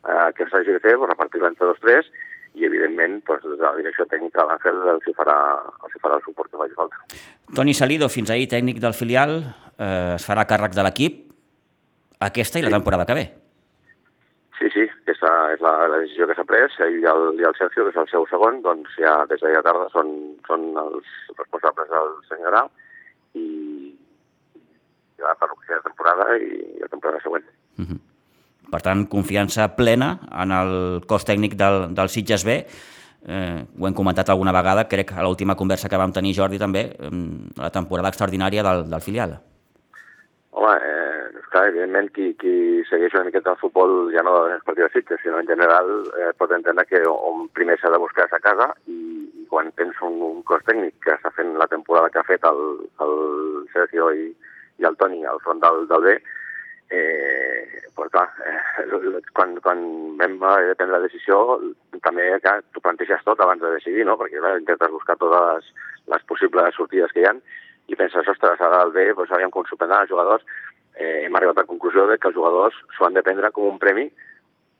eh, 0.10 0.28
que 0.38 0.50
s'hagi 0.50 0.76
de 0.76 0.84
fer, 0.84 0.98
pues, 0.98 1.12
repartir-la 1.14 1.52
entre 1.54 1.72
dos 1.72 1.82
tres 1.84 2.12
i, 2.54 2.66
evidentment, 2.68 3.22
doncs, 3.28 3.48
des 3.48 3.60
de 3.60 3.68
la 3.68 3.76
direcció 3.80 4.08
tècnica 4.12 4.44
de 4.44 4.48
l'Àngel 4.50 4.82
els 4.96 5.08
hi 5.08 5.16
farà, 5.18 5.38
els 5.86 5.96
hi 5.96 6.04
farà 6.04 6.20
el 6.20 6.26
suport 6.28 6.52
que 6.52 6.60
faci 6.60 6.80
falta. 6.80 7.04
Toni 7.56 7.76
Salido, 7.78 8.10
fins 8.12 8.32
ahir 8.34 8.50
tècnic 8.52 8.82
del 8.84 8.98
filial, 8.98 9.38
eh, 9.78 10.16
es 10.18 10.28
farà 10.28 10.48
càrrec 10.50 10.76
de 10.76 10.88
l'equip 10.88 11.22
aquesta 12.28 12.60
i 12.60 12.66
la 12.66 12.74
temporada 12.74 13.08
que 13.08 13.18
ve. 13.18 13.30
Sí, 14.60 14.70
sí, 14.76 14.84
és 15.54 15.64
la, 15.64 15.74
la 15.92 16.02
decisió 16.04 16.28
que 16.28 16.36
s'ha 16.38 16.46
pres 16.48 16.78
i 16.80 17.02
el, 17.08 17.26
i 17.40 17.48
el 17.48 17.58
Sergio, 17.58 17.86
que 17.86 17.94
és 17.94 18.00
el 18.02 18.10
seu 18.12 18.28
segon, 18.30 18.62
doncs 18.66 18.94
ja 19.00 19.22
des 19.30 19.42
d'ahir 19.42 19.60
a 19.60 19.66
tarda 19.66 19.90
són, 19.94 20.14
són 20.48 20.70
els 20.82 21.10
responsables 21.38 21.92
del 21.92 22.14
senyor 22.30 22.52
Grau 22.52 22.72
i 23.40 23.48
ja 25.22 25.36
per 25.40 25.52
la 25.52 25.84
temporada 25.86 26.30
i 26.38 26.80
la 26.82 26.90
temporada 26.90 27.22
següent. 27.24 27.46
Uh 27.78 27.86
-huh. 27.86 28.00
Per 28.72 28.82
tant, 28.82 29.06
confiança 29.08 29.76
plena 29.76 30.20
en 30.32 30.52
el 30.52 31.04
cos 31.06 31.26
tècnic 31.26 31.56
del, 31.56 31.94
del 31.94 32.10
Sitges 32.10 32.46
B. 32.46 32.66
Eh, 33.28 33.66
ho 33.80 33.88
hem 33.88 33.94
comentat 33.94 34.30
alguna 34.30 34.52
vegada, 34.52 34.88
crec, 34.88 35.12
a 35.12 35.22
l'última 35.22 35.56
conversa 35.56 35.90
que 35.90 35.98
vam 35.98 36.12
tenir, 36.12 36.34
Jordi, 36.34 36.58
també, 36.58 36.98
la 37.58 37.70
temporada 37.70 38.10
extraordinària 38.10 38.64
del, 38.64 38.90
del 38.90 39.02
filial. 39.02 39.51
Home, 40.62 40.78
eh, 40.78 41.42
clar, 41.50 41.70
evidentment, 41.72 42.12
qui, 42.14 42.28
qui 42.38 42.52
segueix 42.86 43.16
una 43.16 43.26
miqueta 43.26 43.56
el 43.56 43.58
futbol, 43.58 44.12
ja 44.14 44.22
no 44.22 44.34
els 44.46 44.62
partits 44.68 44.86
de 44.86 44.90
Sitges, 44.94 45.22
sinó 45.24 45.40
en 45.42 45.48
general, 45.50 45.88
eh, 46.22 46.28
pot 46.38 46.52
entendre 46.54 46.86
que 46.86 47.00
on 47.10 47.48
primer 47.58 47.80
s'ha 47.82 47.90
de 47.90 47.98
buscar 48.04 48.28
a 48.30 48.40
casa 48.44 48.68
i, 48.86 48.98
i 49.42 49.48
quan 49.50 49.72
tens 49.80 49.98
un, 50.06 50.20
un 50.28 50.44
cos 50.46 50.62
tècnic 50.68 51.00
que 51.02 51.16
està 51.16 51.32
fent 51.34 51.56
la 51.58 51.66
temporada 51.72 52.12
que 52.14 52.22
ha 52.22 52.28
fet 52.28 52.46
el, 52.46 52.62
el 53.08 53.16
Sergio 53.74 54.12
i, 54.14 54.28
i 54.78 54.86
el 54.86 55.00
Toni 55.02 55.26
al 55.26 55.42
front 55.42 55.64
del, 55.66 55.88
del 55.90 56.06
B, 56.06 56.14
eh, 56.94 57.82
pues 57.98 58.14
clar, 58.14 58.30
eh, 58.46 59.26
quan, 59.40 59.58
quan 59.66 59.82
vam 60.22 60.38
de 60.38 60.78
prendre 60.78 61.00
la 61.00 61.08
decisió, 61.08 61.58
també 62.06 62.30
clar, 62.46 62.60
t'ho 62.70 62.86
planteges 62.86 63.26
tot 63.26 63.42
abans 63.42 63.66
de 63.66 63.74
decidir, 63.80 64.06
no? 64.06 64.20
perquè 64.22 64.38
clar, 64.38 64.60
intentes 64.62 64.94
buscar 64.94 65.18
totes 65.18 65.42
les, 65.50 65.74
les 66.14 66.30
possibles 66.30 66.78
sortides 66.78 67.18
que 67.18 67.26
hi 67.26 67.30
ha 67.32 67.34
i 67.88 67.96
penses, 67.96 68.28
ostres, 68.28 68.62
ara 68.62 68.84
el 68.86 68.92
B, 68.96 69.08
doncs, 69.14 69.32
aviam 69.32 69.54
com 69.54 69.66
prendran 69.72 70.04
els 70.04 70.12
jugadors, 70.12 70.44
eh, 70.96 71.26
hem 71.26 71.36
arribat 71.36 71.58
a 71.58 71.64
la 71.66 71.72
conclusió 71.72 72.06
de 72.08 72.18
que 72.18 72.30
els 72.30 72.36
jugadors 72.36 72.76
s'ho 72.96 73.08
han 73.08 73.18
de 73.18 73.24
prendre 73.24 73.52
com 73.52 73.68
un 73.68 73.80
premi 73.80 74.10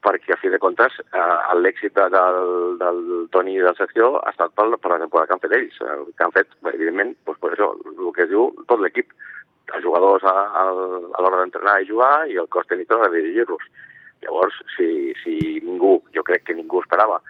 perquè, 0.02 0.34
a 0.34 0.40
fi 0.42 0.50
de 0.50 0.58
comptes, 0.58 0.96
eh, 1.14 1.56
l'èxit 1.62 1.94
de, 1.94 2.08
del, 2.14 2.78
del 2.82 3.02
Toni 3.34 3.58
i 3.58 3.62
del 3.62 3.78
Sergio 3.78 4.16
ha 4.20 4.32
estat 4.34 4.56
per, 4.58 4.66
per 4.82 4.96
la 4.96 5.02
temporada 5.04 5.30
que 5.30 5.36
han 5.38 5.44
fet 5.44 5.58
ells, 5.58 5.82
el 5.94 6.08
que 6.16 6.26
han 6.26 6.34
fet, 6.34 6.50
evidentment, 6.74 7.14
doncs, 7.28 7.42
per 7.44 7.52
això, 7.54 7.70
el 7.92 8.16
que 8.16 8.26
es 8.26 8.32
diu 8.32 8.50
tot 8.72 8.82
l'equip, 8.82 9.14
els 9.72 9.86
jugadors 9.86 10.26
a, 10.28 10.34
a, 10.34 10.64
a 10.66 11.22
l'hora 11.22 11.44
d'entrenar 11.44 11.78
i 11.82 11.88
jugar 11.88 12.16
i 12.28 12.40
el 12.42 12.50
cos 12.52 12.68
tècnic 12.68 12.90
de 12.92 13.12
dirigir-los. 13.14 13.70
Llavors, 14.26 14.58
si, 14.76 15.14
si 15.22 15.38
ningú, 15.66 16.00
jo 16.16 16.24
crec 16.26 16.44
que 16.46 16.58
ningú 16.58 16.82
esperava 16.82 17.22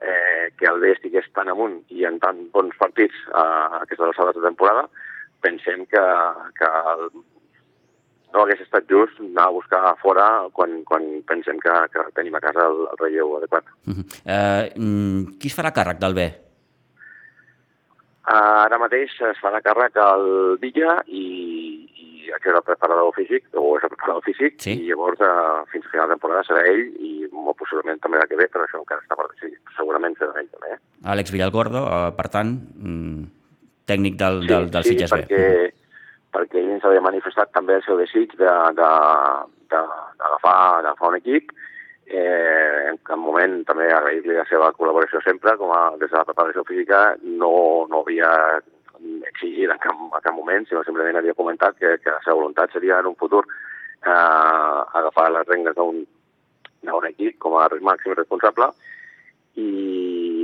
eh, 0.00 0.50
que 0.58 0.66
el 0.66 0.80
B 0.80 0.92
estigués 0.94 1.28
tan 1.36 1.50
amunt 1.52 1.82
i 1.94 2.06
en 2.08 2.18
tan 2.22 2.48
bons 2.54 2.74
partits 2.78 3.18
a, 3.30 3.42
a 3.42 3.82
aquestes 3.82 4.08
alçades 4.08 4.38
de 4.38 4.46
temporada, 4.46 4.88
pensem 5.42 5.84
que, 5.90 6.04
que 6.58 6.70
el, 6.92 7.08
no 8.32 8.44
hagués 8.44 8.62
estat 8.64 8.88
just 8.90 9.20
anar 9.20 9.48
a 9.50 9.56
buscar 9.58 9.82
a 9.90 9.96
fora 10.00 10.28
quan, 10.56 10.80
quan 10.88 11.04
pensem 11.28 11.60
que, 11.60 11.74
que 11.92 12.06
tenim 12.16 12.38
a 12.38 12.44
casa 12.44 12.64
el, 12.70 12.86
el 12.92 13.02
relleu 13.02 13.36
adequat. 13.38 13.64
Uh 13.86 14.00
-huh. 14.00 14.06
mm, 14.76 15.38
qui 15.38 15.48
es 15.48 15.58
farà 15.58 15.72
càrrec 15.72 15.98
del 15.98 16.14
B? 16.14 16.30
Ara 18.32 18.78
mateix 18.78 19.10
es 19.20 19.38
farà 19.42 19.58
càrrec 19.60 19.96
el 19.98 20.56
Villa 20.62 21.02
i, 21.10 21.26
i 21.98 22.30
aquest 22.30 22.54
és 22.54 22.58
el 22.60 22.66
preparador 22.68 23.12
físic, 23.16 23.48
o 23.58 23.76
és 23.76 23.82
el 23.82 23.90
preparador 23.90 24.22
físic, 24.22 24.60
Sí. 24.62 24.72
i 24.78 24.88
llavors 24.88 25.20
eh, 25.20 25.64
fins 25.72 25.86
a 25.86 25.90
final 25.90 26.06
de 26.08 26.14
temporada 26.14 26.44
serà 26.46 26.62
ell 26.70 26.84
i 27.02 27.28
molt 27.32 27.58
possiblement 27.58 27.98
també 27.98 28.18
la 28.18 28.28
que 28.30 28.36
ve, 28.36 28.46
però 28.46 28.64
això 28.64 28.78
encara 28.78 29.02
està 29.02 29.18
per 29.18 29.26
decidir. 29.34 29.58
Segurament 29.76 30.14
serà 30.16 30.38
ell 30.38 30.48
també. 30.54 30.74
Eh? 30.74 30.78
Àlex 31.04 31.32
Villalgordo, 31.32 31.82
eh, 31.82 32.12
per 32.16 32.28
tant, 32.28 32.54
mm, 32.78 33.41
tècnic 33.88 34.14
del, 34.20 34.46
del, 34.46 34.70
del 34.72 34.84
sí, 34.84 34.90
Sitges 34.94 35.10
perquè, 35.12 35.42
B. 35.42 35.70
perquè 36.34 36.56
ell 36.60 36.72
ens 36.76 36.84
havia 36.86 37.02
manifestat 37.04 37.48
també 37.54 37.72
el 37.78 37.84
seu 37.86 37.96
desig 38.00 38.28
d'agafar 38.38 39.10
un 41.08 41.16
equip. 41.18 41.44
Eh, 42.12 42.90
en 42.90 42.96
cap 43.06 43.18
moment 43.18 43.64
també 43.64 43.86
agrair-li 43.88 44.34
la 44.36 44.44
seva 44.50 44.72
col·laboració 44.76 45.18
sempre, 45.24 45.56
com 45.56 45.70
a, 45.72 45.96
des 46.00 46.10
de 46.10 46.16
la 46.18 46.28
preparació 46.28 46.62
física 46.68 46.98
no, 47.22 47.52
no 47.88 47.96
havia 48.02 48.30
exigit 49.30 49.70
en 49.70 49.78
cap, 49.82 49.96
en 49.96 50.20
cap 50.20 50.34
moment, 50.34 50.66
sinó 50.68 50.82
simplement 50.84 51.16
havia 51.18 51.34
comentat 51.38 51.78
que, 51.78 51.96
que 52.02 52.10
la 52.10 52.20
seva 52.24 52.38
voluntat 52.40 52.68
seria 52.74 52.98
en 53.00 53.06
un 53.12 53.16
futur 53.18 53.44
eh, 53.46 54.10
agafar 54.10 55.30
les 55.32 55.46
regnes 55.48 55.74
d'un 55.78 57.06
equip 57.08 57.38
com 57.42 57.56
a 57.58 57.68
màxim 57.80 58.14
responsable 58.18 58.68
i 59.62 59.68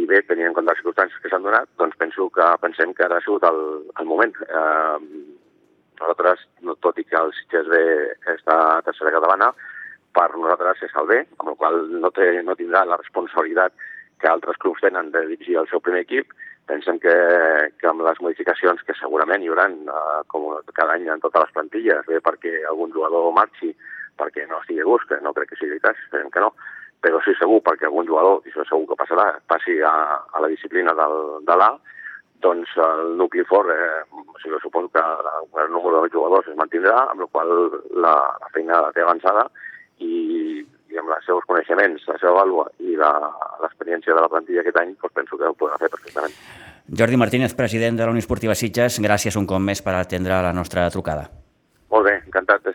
bé, 0.08 0.22
tenint 0.26 0.50
en 0.50 0.56
compte 0.56 0.72
les 0.72 0.80
circumstàncies 0.80 1.22
que 1.22 1.30
s'han 1.32 1.44
donat, 1.44 1.68
doncs 1.80 1.98
penso 2.00 2.28
que 2.34 2.46
pensem 2.62 2.94
que 2.96 3.04
ara 3.06 3.18
ha 3.18 3.24
sigut 3.24 3.44
el, 3.48 3.60
el 4.00 4.08
moment. 4.08 4.34
Eh, 4.48 4.98
nosaltres, 6.00 6.44
no, 6.64 6.76
tot 6.84 6.98
i 7.00 7.04
que 7.04 7.18
el 7.18 7.34
Sitges 7.36 7.68
B 7.70 7.80
està 8.34 8.56
a 8.78 8.82
tercera 8.86 9.12
catalana, 9.14 9.52
per 10.16 10.28
nosaltres 10.34 10.82
és 10.88 10.94
el 10.98 11.08
B, 11.10 11.22
amb 11.38 11.52
la 11.52 11.56
qual 11.60 11.80
no, 12.02 12.10
té, 12.14 12.30
no 12.42 12.56
tindrà 12.58 12.84
la 12.88 12.98
responsabilitat 13.00 13.74
que 14.18 14.30
altres 14.30 14.58
clubs 14.62 14.82
tenen 14.82 15.12
de 15.14 15.24
dirigir 15.30 15.58
el 15.60 15.68
seu 15.70 15.82
primer 15.84 16.02
equip. 16.06 16.32
Pensem 16.68 16.98
que, 17.00 17.14
que 17.80 17.88
amb 17.88 18.02
les 18.04 18.18
modificacions 18.24 18.82
que 18.84 18.96
segurament 18.98 19.44
hi 19.44 19.52
haurà, 19.52 19.68
eh, 19.68 20.22
com 20.32 20.48
cada 20.74 20.96
any 20.96 21.06
en 21.08 21.22
totes 21.22 21.46
les 21.46 21.54
plantilles, 21.54 22.08
bé 22.08 22.20
perquè 22.24 22.58
algun 22.68 22.92
jugador 22.96 23.30
marxi, 23.36 23.70
perquè 24.18 24.48
no 24.48 24.58
estigui 24.60 24.82
a 24.82 24.88
gust, 24.88 25.06
que 25.08 25.20
no 25.24 25.32
crec 25.36 25.52
que 25.52 25.60
sigui 25.60 25.78
el 25.78 25.84
cas, 25.84 26.00
esperem 26.04 26.32
que 26.34 26.42
no, 26.42 26.52
però 27.02 27.20
sí 27.24 27.34
segur 27.38 27.60
perquè 27.62 27.86
algun 27.86 28.06
jugador, 28.08 28.40
i 28.46 28.50
això 28.50 28.64
segur 28.68 28.88
que 28.90 28.96
passarà, 28.98 29.28
passi 29.46 29.76
a, 29.82 29.92
a 30.34 30.40
la 30.42 30.48
disciplina 30.50 30.94
del, 30.98 31.16
de 31.46 31.56
l'A, 31.60 31.70
doncs 32.42 32.70
el 32.78 33.16
nucli 33.18 33.42
fort, 33.46 33.70
eh, 33.70 34.02
o 34.14 34.38
sigui, 34.42 34.58
suposo 34.62 34.90
que 34.94 35.02
el 35.62 35.70
número 35.74 36.02
de 36.04 36.10
jugadors 36.12 36.46
es 36.50 36.56
mantindrà, 36.58 37.08
amb 37.10 37.24
la 37.24 37.30
qual 37.32 37.50
la, 37.98 38.14
la 38.42 38.50
feina 38.54 38.80
la 38.84 38.92
té 38.94 39.02
avançada 39.02 39.48
i, 39.98 40.62
i 40.90 40.98
amb 41.00 41.10
els 41.16 41.26
seus 41.26 41.42
coneixements, 41.50 42.04
la 42.06 42.18
seva 42.22 42.36
vàlua 42.40 42.68
i 42.78 42.94
la- 42.98 43.32
l'experiència 43.62 44.14
de 44.14 44.22
la 44.22 44.30
plantilla 44.30 44.62
aquest 44.62 44.78
any, 44.78 44.94
doncs 45.02 45.14
penso 45.18 45.38
que 45.38 45.50
ho 45.50 45.56
podrà 45.58 45.78
fer 45.82 45.90
perfectament. 45.90 46.34
Jordi 46.88 47.18
Martínez, 47.20 47.52
president 47.58 47.98
de 47.98 48.06
la 48.06 48.14
Unió 48.14 48.22
Esportiva 48.22 48.54
Sitges, 48.56 49.00
gràcies 49.04 49.34
un 49.36 49.44
cop 49.46 49.60
més 49.60 49.82
per 49.82 49.96
atendre 49.98 50.38
la 50.42 50.54
nostra 50.56 50.86
trucada. 50.94 51.26
Molt 51.90 52.06
bé, 52.06 52.14
encantat. 52.24 52.70